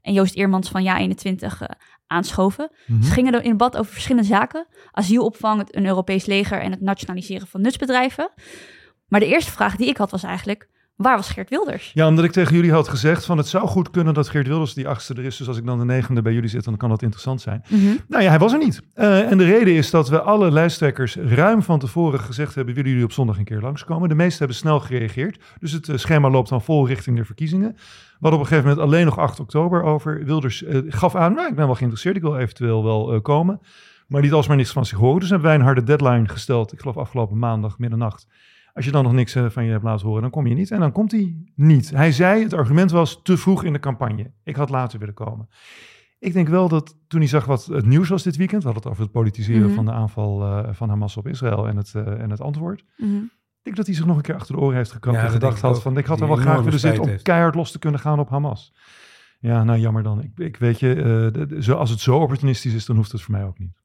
en 0.03 0.13
Joost 0.13 0.35
Eermans 0.35 0.69
van 0.69 0.83
Ja21 0.83 1.35
eh, 1.41 1.69
aanschoven. 2.07 2.71
Mhm. 2.87 3.03
Ze 3.03 3.11
gingen 3.13 3.35
er 3.35 3.43
in 3.43 3.51
debat 3.51 3.77
over 3.77 3.93
verschillende 3.93 4.29
zaken. 4.29 4.67
Asielopvang, 4.91 5.59
het, 5.59 5.77
een 5.77 5.87
Europees 5.87 6.27
leger 6.27 6.61
en 6.61 6.71
het 6.71 6.81
nationaliseren 6.81 7.47
van 7.47 7.61
nutsbedrijven. 7.61 8.31
Maar 9.07 9.21
de 9.21 9.27
eerste 9.27 9.51
vraag 9.51 9.77
die 9.77 9.89
ik 9.89 9.97
had 9.97 10.11
was 10.11 10.23
eigenlijk, 10.23 10.69
waar 10.97 11.17
was 11.17 11.31
Geert 11.31 11.51
Wilders? 11.51 11.91
Ja, 11.95 12.09
omdat 12.09 12.25
ik 12.25 12.33
tegen 12.33 12.55
jullie 12.55 12.73
had 12.73 12.89
gezegd 12.89 13.25
van 13.25 13.37
het 13.37 13.47
zou 13.49 13.67
goed 13.67 13.91
kunnen 13.91 14.15
dat 14.15 14.29
Geert 14.29 14.47
Wilders 14.47 14.75
die 14.75 14.89
achtste 14.89 15.15
er 15.15 15.25
is. 15.25 15.37
Dus 15.37 15.49
als 15.49 15.57
ik 15.57 15.67
dan 15.67 15.79
de 15.79 15.85
negende 15.85 16.23
bij 16.23 16.33
jullie 16.33 16.49
zit, 16.49 16.65
dan 16.65 16.77
kan 16.77 16.89
dat 16.89 17.03
interessant 17.03 17.41
zijn. 17.41 17.65
Mhm. 17.69 17.85
Nou 18.09 18.23
ja, 18.23 18.29
hij 18.29 18.39
was 18.39 18.53
er 18.53 18.59
niet. 18.59 18.83
Eh, 18.95 19.31
en 19.31 19.39
de 19.39 19.45
reden 19.45 19.75
is 19.75 19.91
dat 19.91 20.09
we 20.09 20.21
alle 20.21 20.51
lijsttrekkers 20.51 21.17
ruim 21.17 21.63
van 21.63 21.79
tevoren 21.79 22.21
gezegd 22.21 22.55
hebben... 22.55 22.75
willen 22.75 22.91
jullie 22.91 23.05
op 23.05 23.13
zondag 23.13 23.39
een 23.39 23.45
keer 23.45 23.61
langskomen? 23.61 24.09
De 24.09 24.15
meesten 24.15 24.39
hebben 24.39 24.57
snel 24.57 24.81
gereageerd. 24.81 25.43
Dus 25.61 25.73
het 25.73 25.89
eh, 25.89 25.97
schema 25.97 26.31
loopt 26.31 26.49
dan 26.49 26.63
vol 26.63 26.87
richting 26.87 27.17
de 27.17 27.25
verkiezingen. 27.25 27.73
We 27.75 27.81
hadden 28.21 28.41
op 28.41 28.45
een 28.45 28.51
gegeven 28.51 28.71
moment 28.71 28.87
alleen 28.87 29.05
nog 29.05 29.19
8 29.19 29.41
oktober 29.41 29.83
over. 29.83 30.25
Wilders 30.25 30.63
eh, 30.65 30.81
gaf 30.89 31.15
aan, 31.15 31.35
nou, 31.35 31.49
ik 31.49 31.55
ben 31.55 31.67
wel 31.67 31.75
geïnteresseerd, 31.75 32.17
ik 32.17 32.23
wil 32.23 32.39
eventueel 32.39 32.85
wel 32.85 33.21
komen. 33.21 33.61
Maar 34.07 34.23
niet 34.23 34.33
alsmaar 34.33 34.57
niks 34.57 34.73
van 34.73 34.87
zich 34.87 34.99
horen. 34.99 35.21
Dus 35.21 35.29
hebben 35.29 35.49
wij 35.49 35.57
een 35.57 35.65
harde 35.65 35.83
deadline 35.83 36.29
gesteld, 36.29 36.73
ik 36.73 36.81
geloof 36.81 36.97
afgelopen 36.97 37.39
maandag, 37.39 37.79
middernacht. 37.79 38.27
Als 38.75 38.85
je 38.85 38.91
dan 38.91 39.05
nog 39.05 39.13
niks 39.13 39.35
eh, 39.35 39.49
van 39.49 39.65
je 39.65 39.71
hebt 39.71 39.85
laten 39.85 40.07
horen, 40.07 40.23
dan 40.23 40.31
kom 40.31 40.47
je 40.47 40.55
niet. 40.55 40.71
En 40.71 40.81
dan 40.81 40.93
komt 40.93 41.11
hij 41.11 41.37
niet. 41.55 41.91
Hij 41.91 42.13
zei, 42.13 42.43
het 42.43 42.53
argument 42.53 42.91
was 42.91 43.21
te 43.23 43.37
vroeg 43.37 43.65
in 43.65 43.73
de 43.73 43.79
campagne. 43.79 44.31
Ik 44.45 44.57
had 44.57 44.71
later 44.71 44.99
willen 44.99 45.15
komen. 45.15 45.49
Ik 46.19 46.33
denk 46.33 46.49
wel 46.49 46.69
dat 46.69 46.97
toen 47.09 47.21
hij 47.21 47.29
zag 47.29 47.45
wat 47.45 47.65
het 47.67 47.87
nieuws 47.87 48.09
was 48.09 48.23
dit 48.23 48.37
weekend, 48.37 48.63
we 48.63 48.69
hadden 48.69 48.83
het 48.83 48.93
over 48.93 49.05
het 49.05 49.13
politiseren 49.13 49.67
Mhm. 49.67 49.75
van 49.75 49.85
de 49.85 49.93
aanval 49.93 50.43
eh, 50.43 50.73
van 50.75 50.89
Hamas 50.89 51.17
op 51.17 51.29
Israël 51.29 51.69
en 51.69 51.77
het, 51.77 51.95
eh, 51.95 52.21
en 52.21 52.31
het 52.31 52.41
antwoord. 52.41 52.85
Mhm. 52.97 53.15
Ik 53.15 53.63
denk 53.63 53.77
dat 53.77 53.87
hij 53.87 53.95
zich 53.95 54.07
nog 54.07 54.17
een 54.17 54.23
keer 54.23 54.35
achter 54.35 54.55
de 54.55 54.61
oren 54.61 54.77
heeft 54.77 54.93
gekrapt 54.93 55.17
Ja, 55.17 55.25
en 55.25 55.31
gedacht 55.31 55.61
had 55.61 55.83
van 55.83 55.97
ik 55.99 56.07
had 56.07 56.21
er 56.21 56.27
wel 56.27 56.37
graag 56.37 56.63
willen 56.63 56.81
zitten 56.81 57.03
om 57.03 57.09
heeft. 57.09 57.23
keihard 57.23 57.55
los 57.55 57.71
te 57.71 57.79
kunnen 57.79 58.01
gaan 58.01 58.19
op 58.19 58.29
Hamas. 58.29 58.75
Ja, 59.41 59.65
nou 59.65 59.79
jammer 59.79 60.03
dan. 60.03 60.23
Ik, 60.23 60.31
ik 60.39 60.57
weet 60.57 60.81
je, 60.81 60.95
eh, 60.95 61.05
de- 61.33 61.47
de- 61.47 61.63
zo, 61.63 61.75
als 61.75 61.91
het 61.91 62.01
zo 62.01 62.17
opportunistisch 62.19 62.75
is, 62.75 62.87
dan 62.87 62.97
hoeft 62.97 63.13
het 63.13 63.21
voor 63.23 63.33
mij 63.35 63.45
ook 63.45 63.59
niet. 63.59 63.81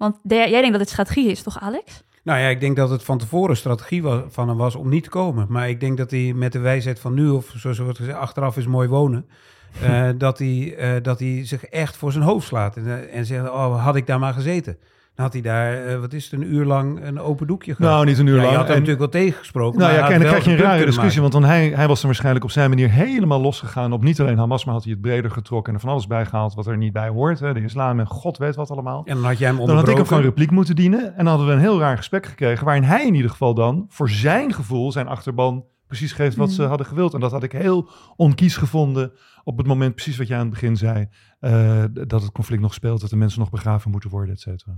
Want 0.00 0.18
de- 0.22 0.34
jij 0.34 0.50
denkt 0.50 0.70
dat 0.70 0.80
het 0.80 0.88
strategie 0.88 1.30
is, 1.30 1.42
toch 1.42 1.60
Alex? 1.60 2.02
Nou 2.22 2.38
ja, 2.40 2.48
ik 2.48 2.60
denk 2.60 2.76
dat 2.76 2.90
het 2.90 3.02
van 3.02 3.18
tevoren 3.18 3.56
strategie 3.56 4.02
wa- 4.02 4.24
van 4.28 4.48
hem 4.48 4.56
was 4.56 4.74
om 4.74 4.88
niet 4.88 5.04
te 5.04 5.10
komen. 5.10 5.46
Maar 5.48 5.68
ik 5.68 5.80
denk 5.80 5.96
dat 5.96 6.10
hij 6.10 6.32
met 6.34 6.52
de 6.52 6.58
wijsheid 6.58 7.00
van 7.00 7.14
nu, 7.14 7.28
of 7.28 7.52
zoals 7.56 7.78
wordt 7.78 7.98
gezegd, 7.98 8.18
achteraf 8.18 8.56
is 8.56 8.66
mooi 8.66 8.88
wonen. 8.88 9.26
eh, 9.82 10.08
dat, 10.16 10.38
hij, 10.38 10.74
eh, 10.76 11.02
dat 11.02 11.18
hij 11.18 11.46
zich 11.46 11.64
echt 11.64 11.96
voor 11.96 12.12
zijn 12.12 12.24
hoofd 12.24 12.46
slaat. 12.46 12.76
En, 12.76 12.86
eh, 12.86 13.16
en 13.16 13.26
zegt, 13.26 13.50
oh, 13.50 13.84
had 13.84 13.96
ik 13.96 14.06
daar 14.06 14.18
maar 14.18 14.32
gezeten. 14.32 14.76
Had 15.20 15.32
hij 15.32 15.42
daar, 15.42 15.84
eh, 15.86 15.98
wat 16.00 16.12
is 16.12 16.24
het, 16.24 16.32
een 16.32 16.54
uur 16.54 16.64
lang 16.64 17.04
een 17.04 17.20
open 17.20 17.46
doekje 17.46 17.74
gehad. 17.74 17.92
Nou, 17.92 18.04
niet 18.06 18.18
een 18.18 18.26
uur 18.26 18.34
ja, 18.36 18.40
lang. 18.40 18.50
je 18.50 18.56
had 18.56 18.66
hem 18.66 18.76
En- 18.76 18.82
natuurlijk 18.82 19.12
wel 19.12 19.22
tegengesproken. 19.22 19.78
Nou 19.78 19.92
ja, 19.92 20.00
had 20.00 20.10
dan 20.10 20.18
krijg 20.20 20.44
je 20.44 20.50
een 20.50 20.56
rare 20.56 20.84
discussie, 20.84 21.20
want 21.20 21.32
dan 21.32 21.44
hij, 21.44 21.68
hij 21.68 21.88
was 21.88 22.00
er 22.00 22.06
waarschijnlijk 22.06 22.44
op 22.44 22.50
zijn 22.50 22.68
manier 22.68 22.90
helemaal 22.90 23.40
losgegaan 23.40 23.92
op 23.92 24.02
niet 24.02 24.20
alleen 24.20 24.38
Hamas, 24.38 24.64
maar 24.64 24.74
had 24.74 24.82
hij 24.84 24.92
het 24.92 25.00
breder 25.00 25.30
getrokken 25.30 25.68
en 25.72 25.78
er 25.78 25.84
van 25.84 25.90
alles 25.94 26.06
bijgehaald 26.06 26.54
wat 26.54 26.66
er 26.66 26.76
niet 26.76 26.92
bij 26.92 27.08
hoort. 27.08 27.40
Hè. 27.40 27.54
De 27.54 27.62
islam 27.62 28.00
en 28.00 28.06
god 28.06 28.38
weet 28.38 28.54
wat 28.56 28.70
allemaal. 28.70 29.02
En 29.04 29.14
dan 29.14 29.24
had 29.24 29.38
jij 29.38 29.48
hem 29.48 29.56
Dan 29.56 29.66
had 29.66 29.74
ik 29.74 29.78
onderbroken. 29.80 30.14
hem 30.14 30.22
van 30.22 30.30
repliek 30.30 30.50
moeten 30.50 30.76
dienen 30.76 31.04
en 31.06 31.16
dan 31.16 31.26
hadden 31.26 31.46
we 31.46 31.52
een 31.52 31.58
heel 31.58 31.78
raar 31.80 31.96
gesprek 31.96 32.26
gekregen, 32.26 32.64
waarin 32.64 32.82
hij 32.84 33.06
in 33.06 33.14
ieder 33.14 33.30
geval 33.30 33.54
dan 33.54 33.84
voor 33.88 34.10
zijn 34.10 34.52
gevoel, 34.52 34.92
zijn 34.92 35.08
achterban, 35.08 35.64
precies 35.86 36.12
geeft 36.12 36.36
wat 36.36 36.50
ze 36.50 36.62
Mm. 36.62 36.68
hadden 36.68 36.86
gewild. 36.86 37.14
En 37.14 37.20
dat 37.20 37.30
had 37.32 37.42
ik 37.42 37.52
heel 37.52 37.88
onkies 38.16 38.56
gevonden 38.56 39.12
op 39.44 39.58
het 39.58 39.66
moment, 39.66 39.94
precies 39.94 40.16
wat 40.16 40.26
jij 40.28 40.36
aan 40.36 40.42
het 40.44 40.52
begin 40.52 40.76
zei, 40.76 41.08
eh, 41.40 41.84
dat 41.92 42.22
het 42.22 42.32
conflict 42.32 42.62
nog 42.62 42.74
speelt, 42.74 43.00
dat 43.00 43.10
de 43.10 43.16
mensen 43.16 43.40
nog 43.40 43.50
begraven 43.50 43.90
moeten 43.90 44.10
worden, 44.10 44.34
et 44.34 44.40
cetera. 44.40 44.72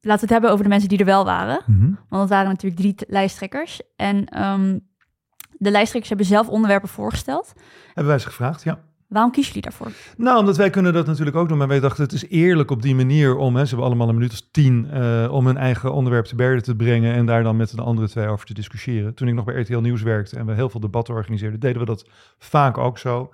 Laten 0.00 0.20
we 0.20 0.20
het 0.20 0.30
hebben 0.30 0.50
over 0.50 0.62
de 0.62 0.70
mensen 0.70 0.88
die 0.88 0.98
er 0.98 1.04
wel 1.04 1.24
waren. 1.24 1.62
Mhm. 1.66 1.90
Want 2.08 2.22
het 2.22 2.30
waren 2.30 2.48
natuurlijk 2.48 2.80
drie 2.80 2.94
lijsttrekkers. 3.08 3.80
En 3.96 4.26
ehm, 4.26 4.78
de 5.52 5.70
lijsttrekkers 5.70 6.08
hebben 6.08 6.26
zelf 6.26 6.48
onderwerpen 6.48 6.88
voorgesteld. 6.88 7.52
Hebben 7.86 8.06
wij 8.06 8.18
ze 8.18 8.26
gevraagd, 8.26 8.62
ja. 8.62 8.80
Waarom 9.08 9.32
kiezen 9.32 9.54
jullie 9.54 9.70
daarvoor? 9.70 9.92
Nou, 10.16 10.38
omdat 10.38 10.56
wij 10.56 10.70
kunnen 10.70 10.92
dat 10.92 11.06
natuurlijk 11.06 11.36
ook 11.36 11.48
doen. 11.48 11.58
Maar 11.58 11.68
wij 11.68 11.80
dachten, 11.80 12.02
het 12.02 12.12
is 12.12 12.28
eerlijk 12.28 12.70
op 12.70 12.82
die 12.82 12.94
manier 12.94 13.36
om, 13.36 13.56
hè, 13.56 13.62
ze 13.62 13.68
hebben 13.68 13.86
allemaal 13.86 14.08
een 14.08 14.14
minuut 14.14 14.32
of 14.32 14.42
tien, 14.50 14.90
eh, 14.90 15.28
om 15.30 15.46
hun 15.46 15.56
eigen 15.56 15.92
onderwerp 15.92 16.24
te 16.24 16.34
berden 16.34 16.62
te 16.62 16.76
brengen 16.76 17.14
en 17.14 17.26
daar 17.26 17.42
dan 17.42 17.56
met 17.56 17.76
de 17.76 17.82
andere 17.82 18.08
twee 18.08 18.26
over 18.26 18.46
te 18.46 18.54
discussiëren. 18.54 19.14
Toen 19.14 19.28
ik 19.28 19.34
nog 19.34 19.44
bij 19.44 19.60
RTL 19.60 19.78
Nieuws 19.78 20.02
werkte 20.02 20.36
en 20.36 20.46
we 20.46 20.54
heel 20.54 20.68
veel 20.68 20.80
debatten 20.80 21.14
organiseerden, 21.14 21.60
deden 21.60 21.80
we 21.80 21.86
dat 21.86 22.08
vaak 22.38 22.78
ook 22.78 22.98
zo. 22.98 23.30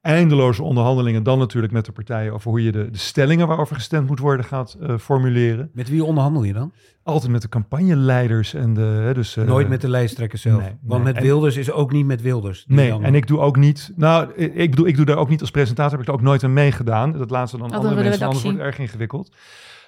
Eindeloze 0.00 0.62
onderhandelingen 0.62 1.22
dan 1.22 1.38
natuurlijk 1.38 1.72
met 1.72 1.84
de 1.84 1.92
partijen 1.92 2.32
over 2.32 2.50
hoe 2.50 2.62
je 2.62 2.72
de, 2.72 2.90
de 2.90 2.98
stellingen 2.98 3.46
waarover 3.46 3.76
gestemd 3.76 4.06
moet 4.06 4.18
worden 4.18 4.44
gaat 4.44 4.76
eh, 4.80 4.98
formuleren. 4.98 5.70
Met 5.72 5.88
wie 5.88 6.04
onderhandel 6.04 6.42
je 6.42 6.52
dan? 6.52 6.72
Altijd 7.04 7.32
met 7.32 7.42
de 7.42 7.48
campagneleiders 7.48 8.54
en 8.54 8.74
de... 8.74 8.80
Hè, 8.80 9.14
dus, 9.14 9.36
eh, 9.36 9.44
Nooit 9.44 9.68
met 9.68 9.80
de 9.80 9.88
lijsttrekker 9.88 10.38
zelf. 10.38 10.60
nee, 10.60 10.76
Want 10.82 11.04
nee. 11.04 11.12
met 11.12 11.22
En- 11.22 11.28
Wilders 11.28 11.56
is 11.56 11.70
ook 11.72 11.92
niet 11.92 12.06
met 12.06 12.22
Wilders. 12.22 12.64
Nee, 12.68 12.88
dan- 12.88 13.04
en 13.04 13.14
ik 13.14 13.26
doe 13.26 13.38
ook 13.38 13.56
niet. 13.56 13.92
Nou, 13.96 14.32
ik 14.34 14.70
bedoel, 14.70 14.86
ik 14.86 14.96
doe 14.96 15.04
daar 15.04 15.16
ook 15.16 15.28
niet 15.28 15.40
als 15.40 15.50
presentator. 15.50 15.92
Heb 15.92 16.00
ik 16.00 16.06
er 16.08 16.14
ook 16.14 16.22
nooit 16.22 16.44
aan 16.44 16.52
meegedaan. 16.52 17.12
Dat 17.12 17.30
laatste 17.30 17.58
dan 17.58 17.70
andere 17.72 17.94
mensen. 17.94 18.24
Anders 18.26 18.42
wordt 18.42 18.58
het 18.58 18.66
erg 18.66 18.78
ingewikkeld. 18.78 19.32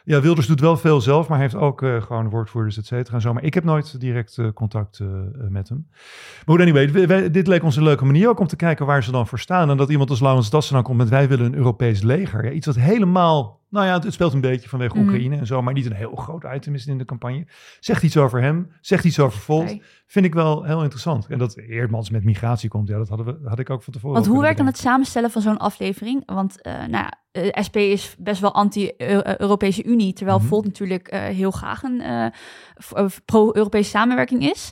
Ja, 0.05 0.21
Wilders 0.21 0.47
doet 0.47 0.61
wel 0.61 0.77
veel 0.77 1.01
zelf, 1.01 1.29
maar 1.29 1.39
heeft 1.39 1.55
ook 1.55 1.83
eh, 1.83 2.03
gewoon 2.03 2.31
woordvoerders, 2.31 2.77
et 2.79 2.87
cetera. 2.87 3.15
En 3.17 3.21
zo. 3.23 3.33
Maar 3.33 3.43
ik 3.43 3.55
heb 3.55 3.65
nooit 3.65 4.01
direct 4.01 4.39
eh, 4.39 4.47
contact 4.55 5.01
met 5.49 5.69
hem. 5.69 5.87
Maar 6.47 6.61
anyway, 6.61 6.93
wij- 6.93 7.07
wij- 7.07 7.31
dit 7.31 7.47
leek 7.47 7.63
ons 7.63 7.77
een 7.77 7.83
leuke 7.83 8.05
manier 8.05 8.29
ook 8.29 8.41
om 8.41 8.47
te 8.47 8.57
kijken 8.57 8.87
waar 8.87 9.03
ze 9.05 9.11
dan 9.11 9.27
voor 9.27 9.39
staan. 9.39 9.71
En 9.71 9.77
dat 9.77 9.91
iemand 9.91 10.11
als 10.11 10.21
Laurens 10.21 10.51
Dassen 10.51 10.75
dan 10.75 10.83
komt 10.83 10.99
met 10.99 11.09
wij 11.09 11.29
willen 11.29 11.47
een 11.47 11.55
Europees 11.55 12.03
leger. 12.03 12.45
Ja, 12.45 12.51
iets 12.51 12.67
wat 12.67 12.75
helemaal, 12.77 13.61
nou 13.69 13.87
ja, 13.87 13.99
het 13.99 14.13
speelt 14.13 14.33
een 14.33 14.41
beetje 14.41 14.69
vanwege 14.69 14.97
Mhm. 14.97 15.05
Oekraïne 15.07 15.37
en 15.37 15.47
zo, 15.47 15.63
maar 15.63 15.73
niet 15.75 15.87
een 15.87 15.93
heel 15.93 16.15
groot 16.17 16.45
item 16.55 16.75
is 16.75 16.87
in 16.87 16.99
de 16.99 17.05
campagne. 17.05 17.47
Zegt 17.81 18.03
iets 18.03 18.17
over 18.17 18.43
hem, 18.43 18.71
zegt 18.81 19.05
iets 19.05 19.19
over 19.19 19.39
Volt. 19.39 19.65
Nee. 19.65 19.83
Vind 20.07 20.25
ik 20.27 20.35
wel 20.35 20.63
heel 20.65 20.83
interessant. 20.83 21.27
En 21.27 21.39
dat 21.39 21.57
Eerdmans 21.57 22.11
met 22.11 22.25
migratie 22.25 22.69
komt, 22.69 22.89
ja, 22.89 22.97
dat 22.97 23.09
hadden 23.09 23.27
we, 23.27 23.49
had 23.49 23.59
ik 23.59 23.71
ook 23.71 23.83
van 23.83 23.93
tevoren. 23.93 24.15
Want 24.15 24.27
hoe 24.27 24.41
werkt 24.41 24.57
dan 24.57 24.67
het 24.67 24.79
samenstellen 24.79 25.31
van 25.31 25.43
zo'n 25.43 25.59
aflevering? 25.59 26.23
Want 26.27 26.63
eh, 26.63 26.73
nou 26.73 26.91
ja, 26.91 27.13
eh, 27.33 27.63
SP 27.67 27.77
is 27.77 28.15
best 28.19 28.41
wel 28.41 28.55
anti-Europese 28.55 29.85
Unie, 29.85 30.13
terwijl 30.13 30.39
Mhm. 30.39 30.47
Volt 30.47 30.65
natuurlijk 30.65 31.09
eh, 31.09 31.21
heel 31.21 31.51
graag 31.51 31.83
een 31.83 32.03
pro-Europese 33.25 33.91
samenwerking 33.91 34.43
is. 34.51 34.71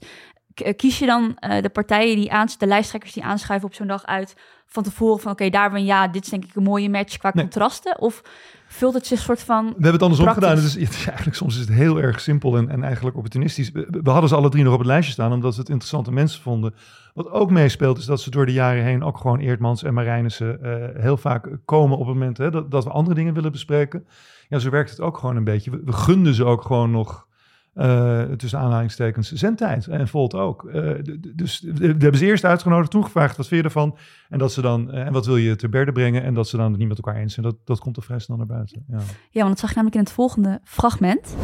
Eh, 0.60 0.76
kies 0.76 0.98
je 0.98 1.06
dan 1.06 1.36
eh, 1.38 1.62
de 1.62 1.68
partijen 1.68 2.16
die 2.16 2.32
aan, 2.32 2.48
de 2.58 2.66
lijsttrekkers 2.66 3.12
die 3.12 3.24
aanschuiven 3.24 3.68
op 3.68 3.74
zo'n 3.74 3.86
dag 3.86 4.04
uit 4.04 4.36
van 4.66 4.82
tevoren 4.82 5.20
van 5.20 5.32
oké, 5.32 5.50
daar 5.50 5.72
een 5.74 5.84
ja, 5.84 6.08
dit 6.08 6.24
is 6.24 6.30
denk 6.30 6.44
ik 6.44 6.54
een 6.54 6.62
mooie 6.62 6.90
match 6.90 7.16
qua 7.16 7.30
Nee. 7.34 7.44
contrasten? 7.44 8.00
Of 8.00 8.22
vult 8.66 8.94
het 8.94 9.06
zich 9.06 9.18
soort 9.20 9.42
van 9.42 9.64
We 9.64 9.72
hebben 9.72 9.92
het 9.92 10.02
andersom 10.02 10.26
Praktisch. 10.26 10.48
gedaan. 10.48 10.64
Het 10.64 10.74
is, 10.76 10.82
het 10.88 10.94
is 10.94 11.06
eigenlijk 11.06 11.36
soms 11.36 11.54
is 11.54 11.60
het 11.60 11.70
heel 11.70 12.00
erg 12.00 12.20
simpel 12.20 12.56
en, 12.56 12.68
en 12.70 12.82
eigenlijk 12.84 13.16
opportunistisch. 13.16 13.70
We, 13.70 13.86
we 14.02 14.10
hadden 14.10 14.28
ze 14.28 14.36
alle 14.36 14.48
drie 14.48 14.64
nog 14.64 14.72
op 14.72 14.78
het 14.78 14.88
lijstje 14.88 15.12
staan, 15.12 15.32
omdat 15.32 15.54
we 15.54 15.60
het 15.60 15.68
interessante 15.68 16.12
mensen 16.12 16.42
vonden. 16.42 16.74
Wat 17.14 17.30
ook 17.30 17.50
meespeelt, 17.50 17.98
is 17.98 18.04
dat 18.04 18.20
ze 18.20 18.30
door 18.30 18.46
de 18.46 18.52
jaren 18.52 18.82
heen 18.84 19.02
ook 19.04 19.18
gewoon 19.18 19.38
Eertmans 19.38 19.82
en 19.82 19.94
Marijnissen 19.94 20.62
eh, 20.62 21.02
heel 21.02 21.16
vaak 21.16 21.48
komen 21.64 21.98
op 21.98 22.06
het 22.06 22.14
moment 22.14 22.38
hè, 22.38 22.50
dat, 22.50 22.70
dat 22.70 22.84
we 22.84 22.90
andere 22.90 23.14
dingen 23.14 23.34
willen 23.34 23.52
bespreken. 23.52 24.06
Ja, 24.48 24.58
zo 24.58 24.70
werkt 24.70 24.90
het 24.90 25.00
ook 25.00 25.18
gewoon 25.18 25.36
een 25.36 25.44
beetje. 25.44 25.70
We, 25.70 25.80
we 25.84 25.92
gunden 25.92 26.34
ze 26.34 26.44
ook 26.44 26.62
gewoon 26.62 26.90
nog, 26.90 27.26
eh, 27.74 28.22
tussen 28.22 28.58
aanhalingstekens, 28.58 29.32
zendtijd. 29.32 29.86
En 29.86 30.08
Volt 30.08 30.34
ook. 30.34 30.64
Eh, 30.64 30.90
d- 30.90 31.38
dus 31.38 31.60
we 31.74 31.86
hebben 31.86 32.16
ze 32.16 32.24
eerst 32.26 32.44
uitgenodigd, 32.44 32.90
toen 32.90 33.04
gevraagd, 33.04 33.36
wat 33.36 33.46
vind 33.46 33.60
je 33.60 33.66
ervan? 33.66 33.96
En, 34.28 34.38
dat 34.38 34.52
ze 34.52 34.60
dan, 34.60 34.92
eh, 34.92 35.06
en 35.06 35.12
wat 35.12 35.26
wil 35.26 35.36
je 35.36 35.56
te 35.56 35.68
berde 35.68 35.92
brengen? 35.92 36.22
En 36.22 36.34
dat 36.34 36.48
ze 36.48 36.56
dan 36.56 36.70
het 36.70 36.78
niet 36.78 36.88
met 36.88 36.96
elkaar 36.96 37.16
eens 37.20 37.34
zijn. 37.34 37.46
Dat, 37.46 37.56
dat 37.64 37.78
komt 37.78 37.96
er 37.96 38.02
vrij 38.02 38.18
snel 38.18 38.36
naar 38.36 38.46
buiten. 38.46 38.84
Ja. 38.88 38.98
Ja, 39.30 39.40
want 39.42 39.48
dat 39.48 39.58
zag 39.58 39.68
je 39.68 39.74
namelijk 39.74 39.96
in 39.96 40.02
het 40.04 40.12
volgende 40.12 40.60
fragment. 40.64 41.36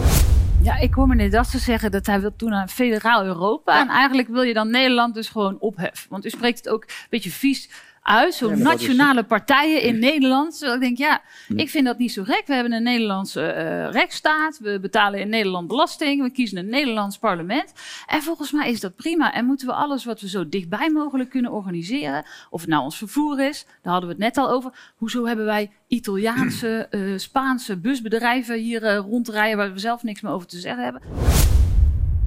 Ja, 0.63 0.77
ik 0.79 0.95
hoor 0.95 1.07
meneer 1.07 1.31
Dassen 1.31 1.61
zeggen 1.61 1.91
dat 1.91 2.07
hij 2.07 2.21
wil 2.21 2.33
doen 2.37 2.53
aan 2.55 2.69
federaal 2.69 3.25
Europa. 3.25 3.81
En 3.81 3.89
eigenlijk 3.89 4.29
wil 4.29 4.43
je 4.43 4.55
dan 4.55 4.71
Nederland 4.71 5.15
dus 5.15 5.29
gewoon 5.29 5.57
opheffen. 5.61 6.11
Want 6.11 6.25
u 6.27 6.31
spreekt 6.31 6.59
het 6.59 6.69
ook 6.69 6.83
een 6.83 7.07
beetje 7.11 7.31
vies 7.31 7.71
uit. 8.03 8.35
Zo'n 8.35 8.49
Ja, 8.49 8.55
is- 8.57 8.63
nationale 8.63 9.23
partijen 9.23 9.83
in 9.83 9.99
Nederland. 9.99 10.59
Terwijl 10.59 10.75
ik 10.75 10.81
denk, 10.81 10.99
ja, 10.99 11.21
Hm. 11.47 11.59
ik 11.59 11.71
vind 11.71 11.85
dat 11.87 11.99
niet 11.99 12.13
zo 12.13 12.25
gek. 12.25 12.43
We 12.47 12.55
hebben 12.55 12.73
een 12.73 12.83
Nederlandse 12.83 13.43
eh, 13.43 13.91
rechtsstaat. 13.91 14.59
We 14.59 14.79
betalen 14.81 15.21
in 15.21 15.29
Nederland 15.29 15.69
belasting. 15.69 16.23
We 16.23 16.31
kiezen 16.31 16.59
een 16.59 16.69
Nederlands 16.69 17.19
parlement. 17.19 17.73
En 18.07 18.23
volgens 18.23 18.53
mij 18.53 18.71
is 18.71 18.81
dat 18.81 18.97
prima. 18.97 19.33
En 19.35 19.45
moeten 19.45 19.67
we 19.67 19.73
alles 19.73 20.05
wat 20.05 20.21
we 20.21 20.29
zo 20.29 20.49
dichtbij 20.49 20.91
mogelijk 20.91 21.31
kunnen 21.31 21.53
organiseren. 21.53 22.25
Of 22.51 22.61
het 22.61 22.71
nou 22.71 22.83
ons 22.83 22.97
vervoer 22.99 23.41
is. 23.49 23.67
Daar 23.83 23.93
hadden 23.93 24.11
we 24.11 24.15
het 24.25 24.25
net 24.35 24.45
al 24.45 24.51
over. 24.51 24.93
Hoezo 24.97 25.25
hebben 25.27 25.45
wij 25.45 25.71
Italiaanse, 25.89 26.87
eh, 26.91 27.01
Spaanse 27.17 27.77
busbedrijven 27.77 28.59
hier 28.59 28.83
eh, 28.85 28.97
rondrijden. 28.97 29.57
Waar 29.57 29.73
we 29.73 29.79
zelf 29.79 30.03
niks 30.03 30.21
meer 30.21 30.33
over 30.33 30.47
te 30.49 30.59
zeggen 30.59 30.85
hebben. 30.85 31.03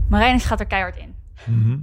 Marijnis 0.09 0.45
gaat 0.45 0.59
er 0.59 0.65
keihard 0.65 0.97
in. 0.97 1.15
Mhm. 1.45 1.77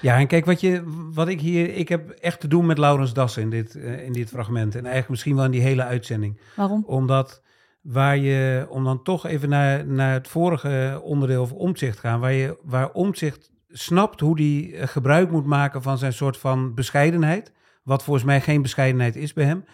Ja, 0.00 0.18
en 0.18 0.26
kijk, 0.26 0.44
wat, 0.44 0.60
je, 0.60 0.82
wat 1.12 1.28
ik 1.28 1.40
hier... 1.40 1.74
Ik 1.74 1.88
heb 1.88 2.10
echt 2.10 2.40
te 2.40 2.48
doen 2.48 2.66
met 2.66 2.78
Laurens 2.78 3.12
Dassen 3.12 3.42
in 3.42 3.50
dit, 3.50 3.74
eh, 3.74 4.04
in 4.04 4.12
dit 4.12 4.28
fragment. 4.28 4.74
En 4.74 4.80
eigenlijk 4.80 5.08
misschien 5.08 5.34
wel 5.36 5.44
in 5.44 5.50
die 5.50 5.60
hele 5.60 5.84
uitzending. 5.84 6.40
Waarom? 6.56 6.84
Omdat 6.86 7.42
waar 7.80 8.16
je... 8.16 8.66
Om 8.68 8.84
dan 8.84 9.02
toch 9.02 9.26
even 9.26 9.48
naar, 9.48 9.86
naar 9.86 10.12
het 10.12 10.28
vorige 10.28 11.00
onderdeel 11.04 11.46
van 11.46 11.56
omzicht 11.56 11.98
gaan. 11.98 12.20
Waar, 12.20 12.32
je, 12.32 12.58
waar 12.62 12.90
omzicht 12.90 13.50
snapt 13.68 14.20
hoe 14.20 14.36
die 14.36 14.76
eh, 14.76 14.88
gebruik 14.88 15.30
moet 15.30 15.46
maken 15.46 15.82
van 15.82 15.98
zijn 15.98 16.12
soort 16.12 16.36
van 16.36 16.74
bescheidenheid. 16.74 17.52
Wat 17.82 18.02
volgens 18.02 18.24
mij 18.24 18.40
geen 18.40 18.62
bescheidenheid 18.62 19.16
is 19.16 19.32
bij 19.32 19.44
hem. 19.44 19.64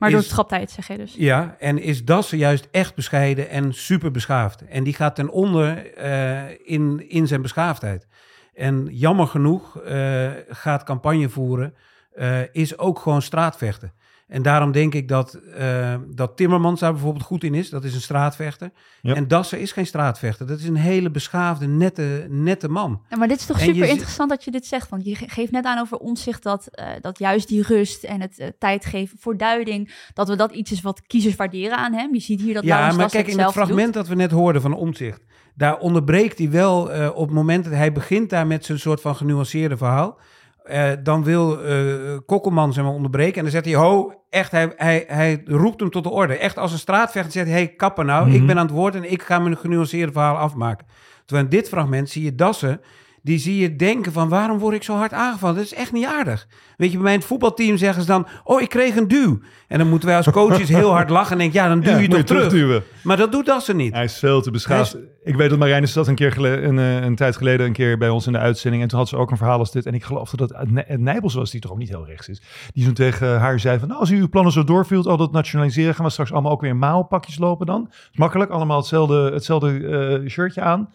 Maar 0.00 0.10
door 0.10 0.22
schaptijd, 0.22 0.70
zeg 0.70 0.88
je 0.88 0.96
dus. 0.96 1.14
Ja, 1.16 1.56
en 1.58 1.78
is 1.78 2.04
Dassen 2.04 2.38
juist 2.38 2.68
echt 2.70 2.94
bescheiden 2.94 3.48
en 3.48 3.74
super 3.74 4.10
beschaafd. 4.10 4.64
En 4.64 4.84
die 4.84 4.94
gaat 4.94 5.14
ten 5.14 5.30
onder 5.30 5.94
eh, 5.94 6.42
in, 6.64 7.08
in 7.08 7.26
zijn 7.26 7.42
beschaafdheid. 7.42 8.06
En 8.54 8.88
jammer 8.90 9.26
genoeg 9.26 9.76
eh, 9.80 10.30
gaat 10.48 10.82
campagne 10.82 11.28
voeren, 11.28 11.74
eh, 12.14 12.38
is 12.52 12.78
ook 12.78 12.98
gewoon 12.98 13.22
straatvechten. 13.22 13.92
En 14.28 14.42
daarom 14.42 14.72
denk 14.72 14.94
ik 14.94 15.08
dat, 15.08 15.34
eh, 15.34 15.94
dat 16.08 16.36
Timmermans 16.36 16.80
daar 16.80 16.92
bijvoorbeeld 16.92 17.24
goed 17.24 17.44
in 17.44 17.54
is. 17.54 17.70
Dat 17.70 17.84
is 17.84 17.94
een 17.94 18.00
straatvechter. 18.00 18.70
Ja. 19.02 19.14
En 19.14 19.28
Dassen 19.28 19.60
is 19.60 19.72
geen 19.72 19.86
straatvechter. 19.86 20.46
Dat 20.46 20.58
is 20.58 20.64
een 20.64 20.76
hele 20.76 21.10
beschaafde, 21.10 21.66
nette, 21.66 22.26
nette 22.28 22.68
man. 22.68 23.02
Ja, 23.08 23.16
maar 23.16 23.28
dit 23.28 23.38
is 23.40 23.46
toch 23.46 23.58
En 23.60 23.64
super 23.66 23.88
interessant 23.88 24.30
dat 24.30 24.44
je 24.44 24.50
dit 24.50 24.66
zegt. 24.66 24.88
Want 24.88 25.04
je 25.04 25.14
ge- 25.16 25.28
geeft 25.28 25.52
net 25.52 25.64
aan 25.64 25.78
over 25.78 25.96
omzicht 25.96 26.42
dat, 26.42 26.66
eh, 26.66 26.86
dat 27.00 27.18
juist 27.18 27.48
die 27.48 27.62
rust 27.62 28.04
en 28.04 28.20
het 28.20 28.38
eh, 28.38 28.48
tijd 28.58 28.84
geven 28.84 29.18
voor 29.20 29.36
duiding, 29.36 29.94
dat 30.14 30.28
we 30.28 30.36
dat 30.36 30.52
iets 30.52 30.72
is 30.72 30.80
wat 30.80 31.02
kiezers 31.06 31.36
waarderen 31.36 31.76
aan 31.76 31.92
hem. 31.92 32.14
Je 32.14 32.20
ziet 32.20 32.40
hier 32.40 32.54
dat 32.54 32.64
Ja, 32.64 32.92
maar 32.92 33.10
kijk, 33.10 33.26
in 33.26 33.38
het 33.38 33.52
fragment 33.52 33.94
dat 33.94 34.08
we 34.08 34.14
net 34.14 34.30
hoorden 34.30 34.62
van 34.62 34.72
Omtzigt, 34.74 35.24
daar 35.60 35.78
onderbreekt 35.78 36.38
hij 36.38 36.50
wel 36.50 36.92
eh, 36.92 37.08
op 37.14 37.26
het 37.26 37.34
moment 37.34 37.64
dat 37.64 37.72
hij 37.72 37.92
begint 37.92 38.30
daar 38.30 38.46
met 38.46 38.64
zijn 38.64 38.78
soort 38.78 39.00
van 39.00 39.16
genuanceerde 39.16 39.76
verhaal. 39.76 40.18
Eh, 40.64 40.90
dan 41.02 41.24
wil 41.24 41.64
eh 41.64 41.84
Kokkelman 42.26 42.72
zeg 42.72 42.84
maar 42.84 42.92
onderbreken 42.92 43.34
en 43.36 43.42
dan 43.42 43.50
zegt 43.50 43.64
hij, 43.64 43.74
ho, 43.74 44.12
echt, 44.30 44.50
hij, 44.50 44.72
hij, 44.76 45.04
hij 45.06 45.42
roept 45.44 45.80
hem 45.80 45.90
tot 45.90 46.04
de 46.04 46.10
orde. 46.10 46.36
Echt 46.36 46.58
als 46.58 46.72
een 46.72 46.78
straatvechter 46.78 47.32
zegt 47.32 47.46
hij, 47.46 47.56
hey, 47.56 47.68
kappen 47.68 48.06
nou, 48.06 48.26
Mhm. 48.26 48.34
ik 48.36 48.46
ben 48.46 48.58
aan 48.58 48.66
het 48.66 48.74
woord 48.74 48.94
en 48.94 49.12
ik 49.12 49.22
ga 49.22 49.38
mijn 49.38 49.56
genuanceerde 49.56 50.12
verhaal 50.12 50.36
afmaken. 50.36 50.86
Terwijl 51.24 51.44
in 51.48 51.56
dit 51.56 51.68
fragment 51.68 52.10
zie 52.10 52.24
je 52.24 52.34
Dassen, 52.34 52.80
die 53.22 53.38
zie 53.38 53.60
je 53.60 53.76
denken 53.76 54.12
van, 54.12 54.28
waarom 54.28 54.58
word 54.58 54.74
ik 54.74 54.82
zo 54.82 54.94
hard 54.94 55.12
aangevallen? 55.12 55.56
Dat 55.56 55.64
is 55.64 55.74
echt 55.74 55.92
niet 55.92 56.04
aardig. 56.06 56.46
Weet 56.76 56.90
je, 56.90 56.96
bij 56.96 57.04
mijn 57.06 57.22
voetbalteam 57.22 57.76
zeggen 57.76 58.02
ze 58.02 58.08
dan, 58.08 58.26
oh, 58.44 58.60
ik 58.60 58.68
kreeg 58.68 58.96
een 58.96 59.08
duw. 59.08 59.38
En 59.68 59.78
dan 59.78 59.88
moeten 59.88 60.08
wij 60.08 60.16
als 60.16 60.30
coaches 60.30 60.68
heel 60.78 60.90
hard 60.90 61.10
lachen 61.10 61.32
en 61.32 61.38
denken, 61.38 61.60
ja, 61.62 61.68
dan 61.68 61.80
duw 61.80 61.90
Ja, 61.90 61.98
je 61.98 62.08
toch 62.08 62.20
terug. 62.22 62.42
terugduwen. 62.48 62.82
Maar 63.02 63.16
dat 63.16 63.32
doet 63.32 63.46
Dassen 63.46 63.76
niet. 63.76 63.92
Hij 63.94 64.04
is 64.04 64.18
veel 64.18 64.42
te 64.42 64.50
beschaafd. 64.50 64.96
Ik 65.24 65.36
weet 65.36 65.50
dat 65.50 65.58
Marijnus 65.58 65.92
dat 65.92 66.08
een, 66.08 66.14
keer 66.14 66.32
gele- 66.32 66.60
een, 66.62 66.78
eh, 66.78 67.00
een 67.02 67.14
tijd 67.14 67.36
geleden 67.36 67.66
een 67.66 67.72
keer 67.72 67.98
bij 67.98 68.08
ons 68.08 68.26
in 68.26 68.32
de 68.32 68.38
uitzending. 68.38 68.82
En 68.82 68.88
toen 68.88 68.98
had 68.98 69.08
ze 69.08 69.16
ook 69.16 69.30
een 69.30 69.36
verhaal 69.36 69.58
als 69.58 69.72
dit. 69.72 69.86
En 69.86 69.94
ik 69.94 70.04
geloofde 70.04 70.36
dat 70.36 70.50
het 70.56 70.70
Nij- 70.70 70.84
het 70.86 71.00
Nijbels 71.00 71.34
was, 71.34 71.50
die 71.50 71.60
toch 71.60 71.70
ook 71.70 71.78
niet 71.78 71.88
heel 71.88 72.06
rechts 72.06 72.28
is. 72.28 72.42
Die 72.74 72.84
toen 72.84 72.94
tegen 72.94 73.38
haar 73.38 73.60
zei 73.60 73.78
van, 73.78 73.88
nou, 73.88 74.00
als 74.00 74.10
u 74.10 74.18
uw 74.18 74.28
plannen 74.28 74.52
zo 74.52 74.64
doorvielt, 74.64 75.06
al 75.06 75.16
dat 75.16 75.32
nationaliseren, 75.32 75.94
gaan 75.94 76.04
we 76.04 76.10
straks 76.10 76.32
allemaal 76.32 76.52
ook 76.52 76.60
weer 76.60 76.70
in 76.70 76.78
maalpakjes 76.78 77.38
lopen 77.38 77.66
dan. 77.66 77.86
Is 77.90 78.18
makkelijk, 78.18 78.50
allemaal 78.50 78.76
hetzelfde, 78.78 79.30
hetzelfde 79.32 79.86
eh, 80.22 80.28
shirtje 80.30 80.60
aan. 80.60 80.88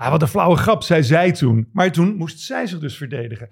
Ah, 0.00 0.10
wat 0.10 0.22
een 0.22 0.28
flauwe 0.28 0.56
grap, 0.56 0.82
zei 0.82 1.02
zij 1.02 1.32
toen. 1.32 1.68
Maar 1.72 1.92
toen 1.92 2.16
moest 2.16 2.40
zij 2.40 2.66
zich 2.66 2.78
dus 2.78 2.96
verdedigen. 2.96 3.48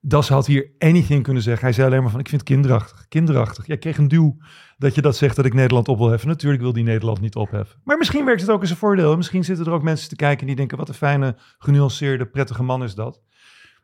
Das 0.00 0.28
had 0.28 0.46
hier 0.46 0.70
anything 0.78 1.22
kunnen 1.22 1.42
zeggen. 1.42 1.64
Hij 1.64 1.72
zei 1.72 1.86
alleen 1.86 2.02
maar 2.02 2.10
van, 2.10 2.20
ik 2.20 2.28
vind 2.28 2.40
het 2.40 2.50
kinderachtig. 2.50 3.08
Kinderachtig. 3.08 3.66
Jij 3.66 3.78
kreeg 3.78 3.98
een 3.98 4.08
duw 4.08 4.36
dat 4.78 4.94
je 4.94 5.00
dat 5.00 5.16
zegt 5.16 5.36
dat 5.36 5.44
ik 5.44 5.54
Nederland 5.54 5.88
op 5.88 5.98
wil 5.98 6.08
heffen. 6.08 6.28
Natuurlijk 6.28 6.62
wil 6.62 6.72
die 6.72 6.84
Nederland 6.84 7.20
niet 7.20 7.34
opheffen. 7.34 7.80
Maar 7.84 7.98
misschien 7.98 8.24
werkt 8.24 8.40
het 8.40 8.50
ook 8.50 8.60
als 8.60 8.70
een 8.70 8.76
voordeel. 8.76 9.16
Misschien 9.16 9.44
zitten 9.44 9.66
er 9.66 9.72
ook 9.72 9.82
mensen 9.82 10.08
te 10.08 10.16
kijken 10.16 10.46
die 10.46 10.56
denken, 10.56 10.78
wat 10.78 10.88
een 10.88 10.94
fijne, 10.94 11.36
genuanceerde, 11.58 12.26
prettige 12.26 12.62
man 12.62 12.82
is 12.82 12.94
dat. 12.94 13.22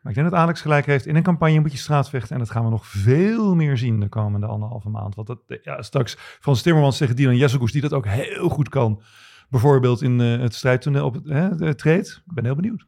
Maar 0.01 0.11
ik 0.11 0.17
denk 0.17 0.29
dat 0.31 0.39
Alex 0.39 0.61
gelijk 0.61 0.85
heeft. 0.85 1.05
In 1.05 1.15
een 1.15 1.23
campagne 1.23 1.59
moet 1.59 1.71
je 1.71 1.77
straatvechten. 1.77 2.31
En 2.31 2.39
dat 2.39 2.51
gaan 2.51 2.63
we 2.63 2.69
nog 2.69 2.87
veel 2.87 3.55
meer 3.55 3.77
zien 3.77 3.99
de 3.99 4.09
komende 4.09 4.47
anderhalve 4.47 4.89
maand. 4.89 5.15
Want 5.15 5.27
dat, 5.27 5.39
ja, 5.61 5.81
straks 5.81 6.15
Frans 6.17 6.61
Timmermans 6.61 6.97
tegen 6.97 7.15
Dylan 7.15 7.37
Jesselkoes, 7.37 7.71
die 7.71 7.81
dat 7.81 7.93
ook 7.93 8.07
heel 8.07 8.49
goed 8.49 8.69
kan. 8.69 9.01
Bijvoorbeeld 9.53 10.01
in 10.01 10.21
eh, 10.21 10.39
het 10.39 10.55
strijdtoneel 10.55 11.05
op 11.05 11.13
het 11.13 11.23
hè, 11.25 11.55
de 11.55 11.75
treed. 11.75 12.21
Ik 12.27 12.33
ben 12.33 12.45
heel 12.45 12.55
benieuwd. 12.55 12.85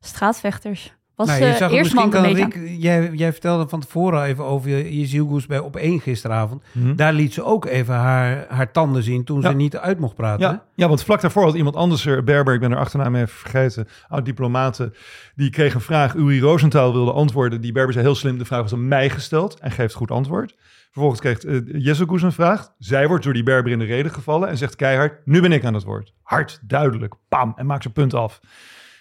Straatvechters. 0.00 0.94
Was 1.14 1.28
Nou, 1.28 1.40
nou, 1.40 1.52
je 1.52 1.58
zag 1.58 1.68
het 1.68 1.78
eerst 1.78 1.94
man 1.94 2.10
Rick, 2.24 2.60
jij, 2.78 3.10
jij 3.12 3.32
vertelde 3.32 3.68
van 3.68 3.80
tevoren 3.80 4.22
even 4.22 4.44
over 4.44 4.70
je, 4.70 4.98
je 4.98 5.06
zielgoes 5.06 5.46
bij 5.46 5.58
op 5.58 5.76
één 5.76 6.00
gisteravond. 6.00 6.62
Hm? 6.72 6.94
Daar 6.94 7.12
liet 7.12 7.32
ze 7.32 7.44
ook 7.44 7.64
even 7.64 7.94
haar, 7.94 8.46
haar 8.48 8.72
tanden 8.72 9.02
zien 9.02 9.24
toen 9.24 9.40
Ja. 9.40 9.48
ze 9.48 9.54
niet 9.54 9.76
uit 9.76 9.98
mocht 9.98 10.14
praten. 10.14 10.46
Ja, 10.46 10.64
ja, 10.74 10.88
want 10.88 11.04
vlak 11.04 11.20
daarvoor 11.20 11.44
had 11.44 11.54
iemand 11.54 11.76
anders, 11.76 12.06
er, 12.06 12.24
Berber, 12.24 12.54
ik 12.54 12.60
ben 12.60 12.72
er 12.72 12.78
achternaam 12.78 13.14
even 13.14 13.28
vergeten, 13.28 13.88
oud 14.08 14.24
diplomaten, 14.24 14.94
die 15.34 15.50
kreeg 15.50 15.74
een 15.74 15.80
vraag. 15.80 16.14
Uri 16.14 16.40
Rosenthal 16.40 16.92
wilde 16.92 17.12
antwoorden. 17.12 17.60
Die 17.60 17.72
Berber 17.72 17.92
zei 17.92 18.04
heel 18.04 18.14
slim, 18.14 18.38
de 18.38 18.44
vraag 18.44 18.62
was 18.62 18.72
aan 18.72 18.88
mij 18.88 19.10
gesteld 19.10 19.60
en 19.60 19.70
geeft 19.70 19.94
goed 19.94 20.10
antwoord. 20.10 20.54
Vervolgens 20.90 21.20
kreeg 21.20 21.44
uh, 21.44 21.84
Jesselkoes 21.84 22.22
een 22.22 22.32
vraag. 22.32 22.74
Zij 22.78 23.08
wordt 23.08 23.24
door 23.24 23.32
die 23.32 23.42
Berber 23.42 23.72
in 23.72 23.78
de 23.78 23.84
reden 23.84 24.12
gevallen 24.12 24.48
en 24.48 24.58
zegt 24.58 24.76
keihard, 24.76 25.26
nu 25.26 25.40
ben 25.40 25.52
ik 25.52 25.64
aan 25.64 25.74
het 25.74 25.84
woord. 25.84 26.12
Hard, 26.22 26.60
duidelijk, 26.62 27.14
pam, 27.28 27.52
en 27.56 27.66
maakt 27.66 27.82
zijn 27.82 27.94
punt 27.94 28.14
af. 28.14 28.40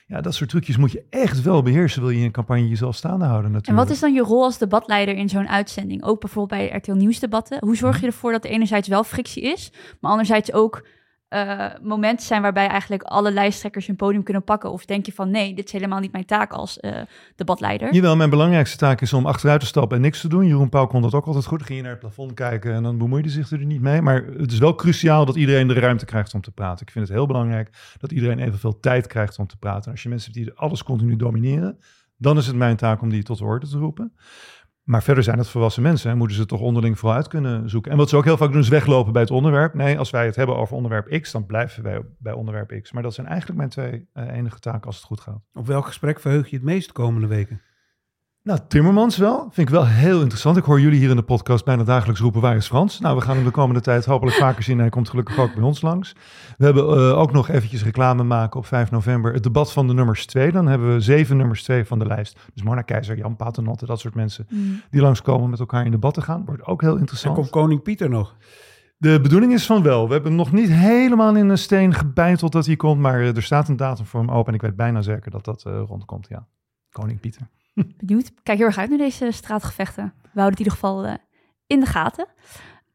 Ja, 0.07 0.21
dat 0.21 0.33
soort 0.33 0.49
trucjes 0.49 0.77
moet 0.77 0.91
je 0.91 1.03
echt 1.09 1.41
wel 1.41 1.61
beheersen, 1.61 2.01
wil 2.01 2.09
je 2.09 2.17
in 2.17 2.23
een 2.23 2.31
campagne 2.31 2.67
jezelf 2.67 2.95
staande 2.95 3.25
houden 3.25 3.45
En 3.45 3.51
natuurlijk. 3.51 3.87
wat 3.87 3.95
is 3.95 4.01
dan 4.01 4.13
je 4.13 4.21
rol 4.21 4.43
als 4.43 4.57
debatleider 4.57 5.15
in 5.15 5.29
zo'n 5.29 5.49
uitzending? 5.49 6.03
Ook 6.03 6.19
bijvoorbeeld 6.19 6.61
bij 6.61 6.77
RTL 6.77 6.91
Nieuwsdebatten. 6.91 7.57
Hoe 7.59 7.75
zorg 7.75 7.99
je 7.99 8.05
ervoor 8.05 8.31
dat 8.31 8.43
er 8.43 8.49
enerzijds 8.49 8.87
wel 8.87 9.03
frictie 9.03 9.43
is, 9.43 9.71
maar 9.99 10.11
anderzijds 10.11 10.53
ook 10.53 10.85
eh, 11.29 11.65
momenten 11.81 12.25
zijn 12.25 12.41
waarbij 12.41 12.67
eigenlijk 12.67 13.03
alle 13.03 13.31
lijsttrekkers 13.31 13.87
hun 13.87 13.95
podium 13.95 14.23
kunnen 14.23 14.43
pakken? 14.43 14.71
Of 14.71 14.85
denk 14.85 15.05
je 15.05 15.13
van 15.13 15.31
nee, 15.31 15.53
dit 15.53 15.65
is 15.65 15.71
helemaal 15.71 15.99
niet 15.99 16.11
mijn 16.11 16.25
taak 16.25 16.51
als 16.51 16.79
eh, 16.79 17.01
debatleider? 17.35 17.93
Jawel, 17.93 18.15
mijn 18.15 18.29
belangrijkste 18.29 18.77
taak 18.77 19.01
is 19.01 19.13
om 19.13 19.25
achteruit 19.25 19.59
te 19.59 19.65
stappen 19.65 19.97
en 19.97 20.03
niks 20.03 20.21
te 20.21 20.27
doen. 20.27 20.47
Jeroen 20.47 20.69
Pauw 20.69 20.87
kon 20.87 21.01
dat 21.01 21.13
ook 21.13 21.25
altijd 21.25 21.45
goed. 21.45 21.57
Dan 21.57 21.67
ging 21.67 21.77
je 21.79 21.83
naar 21.83 21.93
het 21.93 22.01
plafond 22.01 22.33
kijken 22.33 22.73
en 22.73 22.83
dan 22.83 22.97
bemoeide 22.97 23.29
zich 23.29 23.51
er 23.51 23.65
niet 23.65 23.81
mee. 23.81 24.01
Maar 24.01 24.25
het 24.25 24.51
is 24.51 24.59
wel 24.59 24.75
cruciaal 24.75 25.25
dat 25.25 25.35
iedereen 25.35 25.67
de 25.67 25.73
ruimte 25.73 26.05
krijgt 26.05 26.33
om 26.33 26.41
te 26.41 26.51
praten. 26.51 26.85
Ik 26.85 26.91
vind 26.91 27.07
het 27.07 27.17
heel 27.17 27.27
belangrijk 27.27 27.95
dat 27.97 28.11
iedereen 28.11 28.39
evenveel 28.39 28.79
tijd 28.79 29.07
krijgt 29.07 29.39
om 29.39 29.47
te 29.47 29.57
praten. 29.57 29.85
En 29.85 29.91
als 29.91 30.03
je 30.03 30.09
mensen 30.09 30.31
hebt 30.33 30.45
die 30.45 30.55
alles 30.55 30.83
continu 30.83 31.15
domineren, 31.15 31.79
dan 32.17 32.37
is 32.37 32.47
het 32.47 32.55
mijn 32.55 32.75
taak 32.75 33.01
om 33.01 33.09
die 33.09 33.23
tot 33.23 33.37
de 33.37 33.43
orde 33.43 33.67
te 33.67 33.77
roepen. 33.77 34.13
Maar 34.89 35.03
verder 35.03 35.23
zijn 35.23 35.37
het 35.37 35.47
volwassen 35.47 35.83
mensen 35.83 36.11
en 36.11 36.17
moeten 36.17 36.37
ze 36.37 36.45
toch 36.45 36.59
onderling 36.59 36.99
vooruit 36.99 37.27
kunnen 37.27 37.69
zoeken. 37.69 37.91
En 37.91 37.97
wat 37.97 38.09
ze 38.09 38.17
ook 38.17 38.23
heel 38.23 38.37
vaak 38.37 38.51
doen 38.51 38.61
is 38.61 38.67
weglopen 38.67 39.13
bij 39.13 39.21
het 39.21 39.31
onderwerp. 39.31 39.73
Nee, 39.73 39.97
als 39.97 40.09
wij 40.09 40.25
het 40.25 40.35
hebben 40.35 40.55
over 40.55 40.75
onderwerp 40.75 41.21
X, 41.21 41.31
dan 41.31 41.45
blijven 41.45 41.83
wij 41.83 42.01
bij 42.17 42.33
onderwerp 42.33 42.81
X. 42.81 42.91
Maar 42.91 43.03
dat 43.03 43.13
zijn 43.13 43.27
eigenlijk 43.27 43.57
mijn 43.57 43.69
twee 43.69 44.07
eh, 44.13 44.37
enige 44.37 44.59
taken 44.59 44.85
als 44.85 44.95
het 44.95 45.05
goed 45.05 45.19
gaat. 45.19 45.41
Op 45.53 45.67
welk 45.67 45.85
gesprek 45.85 46.19
verheug 46.19 46.49
je 46.49 46.55
het 46.55 46.65
meest 46.65 46.87
de 46.87 46.93
komende 46.93 47.27
weken? 47.27 47.61
Nou, 48.43 48.59
Timmermans 48.67 49.17
wel. 49.17 49.39
Vind 49.51 49.67
ik 49.67 49.73
wel 49.73 49.87
heel 49.87 50.19
interessant. 50.19 50.57
Ik 50.57 50.63
hoor 50.63 50.79
jullie 50.79 50.99
hier 50.99 51.09
in 51.09 51.15
de 51.15 51.21
podcast 51.21 51.65
bijna 51.65 51.83
dagelijks 51.83 52.21
roepen, 52.21 52.41
waar 52.41 52.55
is 52.55 52.67
Frans? 52.67 52.99
Nou, 52.99 53.15
we 53.15 53.21
gaan 53.21 53.35
hem 53.35 53.45
de 53.45 53.51
komende 53.51 53.81
tijd 53.81 54.05
hopelijk 54.05 54.37
vaker 54.37 54.63
zien. 54.63 54.79
Hij 54.79 54.89
komt 54.89 55.09
gelukkig 55.09 55.39
ook 55.39 55.53
bij 55.53 55.63
ons 55.63 55.81
langs. 55.81 56.15
We 56.57 56.65
hebben 56.65 56.83
uh, 56.83 57.17
ook 57.17 57.31
nog 57.31 57.49
eventjes 57.49 57.83
reclame 57.83 58.23
maken 58.23 58.59
op 58.59 58.65
5 58.65 58.91
november. 58.91 59.33
Het 59.33 59.43
debat 59.43 59.73
van 59.73 59.87
de 59.87 59.93
nummers 59.93 60.25
2. 60.25 60.51
Dan 60.51 60.67
hebben 60.67 60.93
we 60.93 60.99
zeven 60.99 61.37
nummers 61.37 61.63
2 61.63 61.85
van 61.85 61.99
de 61.99 62.05
lijst. 62.05 62.39
Dus 62.53 62.63
Mona 62.63 62.81
Keizer, 62.81 63.17
Jan 63.17 63.35
Paternotte, 63.35 63.85
dat 63.85 63.99
soort 63.99 64.15
mensen 64.15 64.47
mm. 64.49 64.81
die 64.89 65.01
langskomen 65.01 65.49
met 65.49 65.59
elkaar 65.59 65.85
in 65.85 65.91
debat 65.91 66.13
te 66.13 66.21
gaan. 66.21 66.45
Wordt 66.45 66.65
ook 66.65 66.81
heel 66.81 66.97
interessant. 66.97 67.35
En 67.35 67.41
komt 67.41 67.51
koning 67.51 67.81
Pieter 67.81 68.09
nog? 68.09 68.35
De 68.97 69.21
bedoeling 69.21 69.53
is 69.53 69.65
van 69.65 69.83
wel. 69.83 70.07
We 70.07 70.13
hebben 70.13 70.35
nog 70.35 70.51
niet 70.51 70.69
helemaal 70.69 71.35
in 71.35 71.49
een 71.49 71.57
steen 71.57 71.93
gebeiteld 71.93 72.51
dat 72.51 72.65
hij 72.65 72.75
komt. 72.75 73.01
Maar 73.01 73.19
er 73.19 73.43
staat 73.43 73.67
een 73.67 73.77
datum 73.77 74.05
voor 74.05 74.19
hem 74.19 74.31
open. 74.31 74.47
En 74.47 74.53
ik 74.53 74.61
weet 74.61 74.75
bijna 74.75 75.01
zeker 75.01 75.31
dat 75.31 75.45
dat 75.45 75.63
uh, 75.67 75.81
rondkomt, 75.87 76.27
ja. 76.29 76.47
Koning 76.91 77.19
Pieter. 77.19 77.47
Benieuwd. 77.97 78.31
Kijk 78.43 78.57
heel 78.57 78.67
erg 78.67 78.77
uit 78.77 78.89
naar 78.89 78.97
deze 78.97 79.31
straatgevechten. 79.31 80.13
We 80.21 80.39
houden 80.39 80.59
het 80.59 80.59
in 80.59 80.65
ieder 80.65 80.73
geval 80.73 81.05
uh, 81.05 81.13
in 81.67 81.79
de 81.79 81.85
gaten. 81.85 82.27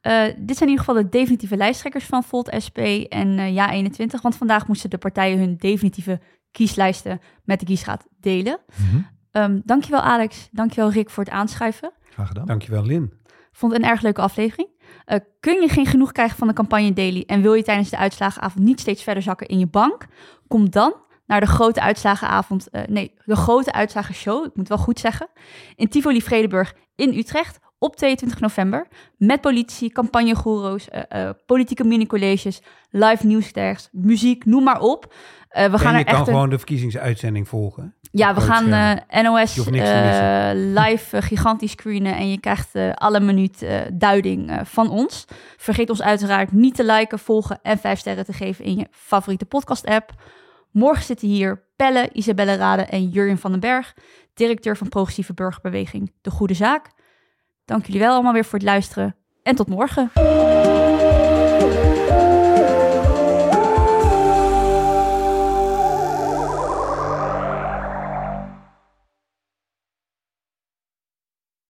Uh, 0.03 0.25
dit 0.25 0.57
zijn 0.57 0.69
in 0.69 0.77
ieder 0.77 0.85
geval 0.85 0.95
de 0.95 1.09
definitieve 1.09 1.57
lijsttrekkers 1.57 2.05
van 2.05 2.23
Volt 2.23 2.55
SP 2.65 2.79
en 3.09 3.39
uh, 3.39 3.83
Ja21. 3.85 4.21
Want 4.23 4.37
vandaag 4.37 4.67
moesten 4.67 4.91
de 4.91 4.99
partijen 4.99 5.39
hun 5.39 5.57
definitieve 5.57 6.21
kieslijsten 6.51 7.21
met 7.45 7.61
de 7.61 7.67
kiesraad 7.67 8.07
delen. 8.21 8.59
Mm 8.77 8.87
-hmm. 8.87 9.07
um, 9.43 9.63
dankjewel 9.65 10.01
Alex, 10.01 10.49
dankjewel 10.53 10.91
Rick 10.91 11.11
voor 11.11 11.25
het 11.25 11.33
aanschuiven. 11.33 11.93
Graag 12.11 12.29
gedaan. 12.29 12.47
Dankjewel 12.47 12.85
Lin. 12.85 13.13
Vond 13.53 13.73
het 13.73 13.83
een 13.83 13.89
erg 13.89 14.01
leuke 14.01 14.21
aflevering. 14.21 14.69
Uh, 15.07 15.19
kun 15.41 15.61
je 15.61 15.69
geen 15.69 15.87
genoeg 15.87 16.13
krijgen 16.13 16.37
van 16.37 16.49
de 16.49 16.55
campagne 16.55 16.93
Daily 16.93 17.25
en 17.27 17.43
wil 17.43 17.55
je 17.55 17.63
tijdens 17.63 17.91
de 17.91 17.97
uitslagenavond 17.97 18.65
niet 18.65 18.81
steeds 18.81 19.03
verder 19.03 19.23
zakken 19.23 19.47
in 19.47 19.59
je 19.59 19.67
bank? 19.67 20.07
Kom 20.49 20.71
dan 20.71 20.95
naar 21.35 21.49
de 21.49 21.55
grote 21.55 21.81
uitslagenavond, 21.81 22.69
uh, 22.73 22.83
nee, 22.87 23.15
de 23.25 23.37
grote 23.37 23.73
uitslagenshow, 23.73 24.45
ik 24.45 24.51
moet 24.55 24.69
wel 24.69 24.79
goed 24.79 24.99
zeggen, 24.99 25.29
in 25.77 25.89
Tivoli 25.89 26.23
Vredeburg 26.23 26.75
in 26.95 27.19
Utrecht 27.19 27.59
op 27.79 27.97
22 27.97 28.41
november. 28.41 28.89
Met 29.17 29.41
politie, 29.41 29.93
campagnegoeroes, 29.93 30.89
uh, 30.89 31.23
uh, 31.23 31.31
politieke 31.47 31.85
mini-colleges, 31.85 32.63
live 32.91 33.27
nieuwsdergs, 33.27 33.89
muziek, 33.93 34.45
noem 34.45 34.65
maar 34.65 34.81
op. 34.81 35.13
Uh, 35.13 35.65
we 35.65 35.73
en 35.73 35.79
gaan 35.79 35.93
je 35.93 35.99
er 35.99 36.05
kan 36.05 36.15
echt 36.15 36.25
gewoon 36.25 36.51
de 36.51 36.59
verkiezingsuitzending 36.59 37.49
volgen. 37.49 37.95
Ja, 38.17 38.35
we 38.35 38.41
gaan 38.41 38.73
eh, 38.73 39.23
NOS 39.23 39.67
eh, 39.67 40.51
live 40.55 41.17
eh, 41.17 41.23
gigantisch 41.23 41.71
screenen 41.71 42.17
en 42.17 42.31
je 42.31 42.41
krijgt 42.41 42.75
eh, 42.75 42.93
alle 42.93 43.21
minuut 43.21 43.63
eh, 43.63 43.81
duiding 43.93 44.51
eh, 44.51 44.61
van 44.65 44.91
ons. 44.91 45.25
Vergeet 45.57 45.91
ons 45.91 46.03
uiteraard 46.03 46.53
niet 46.53 46.75
te 46.75 46.85
liken, 46.85 47.19
volgen 47.19 47.59
en 47.63 47.79
vijf 47.79 47.99
sterren 47.99 48.25
te 48.25 48.33
geven 48.33 48.65
in 48.65 48.77
je 48.77 48.87
favoriete 48.91 49.45
podcast-app. 49.45 50.13
Morgen 50.75 51.05
zitten 51.05 51.29
hier 51.29 51.69
Pelle, 51.77 52.11
Isabelle 52.13 52.57
Rade 52.57 52.83
en 52.83 53.09
Jurjen 53.09 53.39
van 53.39 53.51
den 53.51 53.61
Berg, 53.61 53.95
directeur 54.35 54.77
van 54.77 54.89
Progressieve 54.89 55.35
Burgerbeweging 55.35 56.13
De 56.21 56.31
Goede 56.31 56.55
Zaak. 56.55 56.91
Dank 57.65 57.87
jullie 57.87 58.01
wel 58.01 58.13
allemaal 58.13 58.33
weer 58.33 58.45
voor 58.45 58.59
het 58.59 58.69
luisteren 58.69 59.17
en 59.43 59.55
tot 59.55 59.69
morgen. 59.69 60.11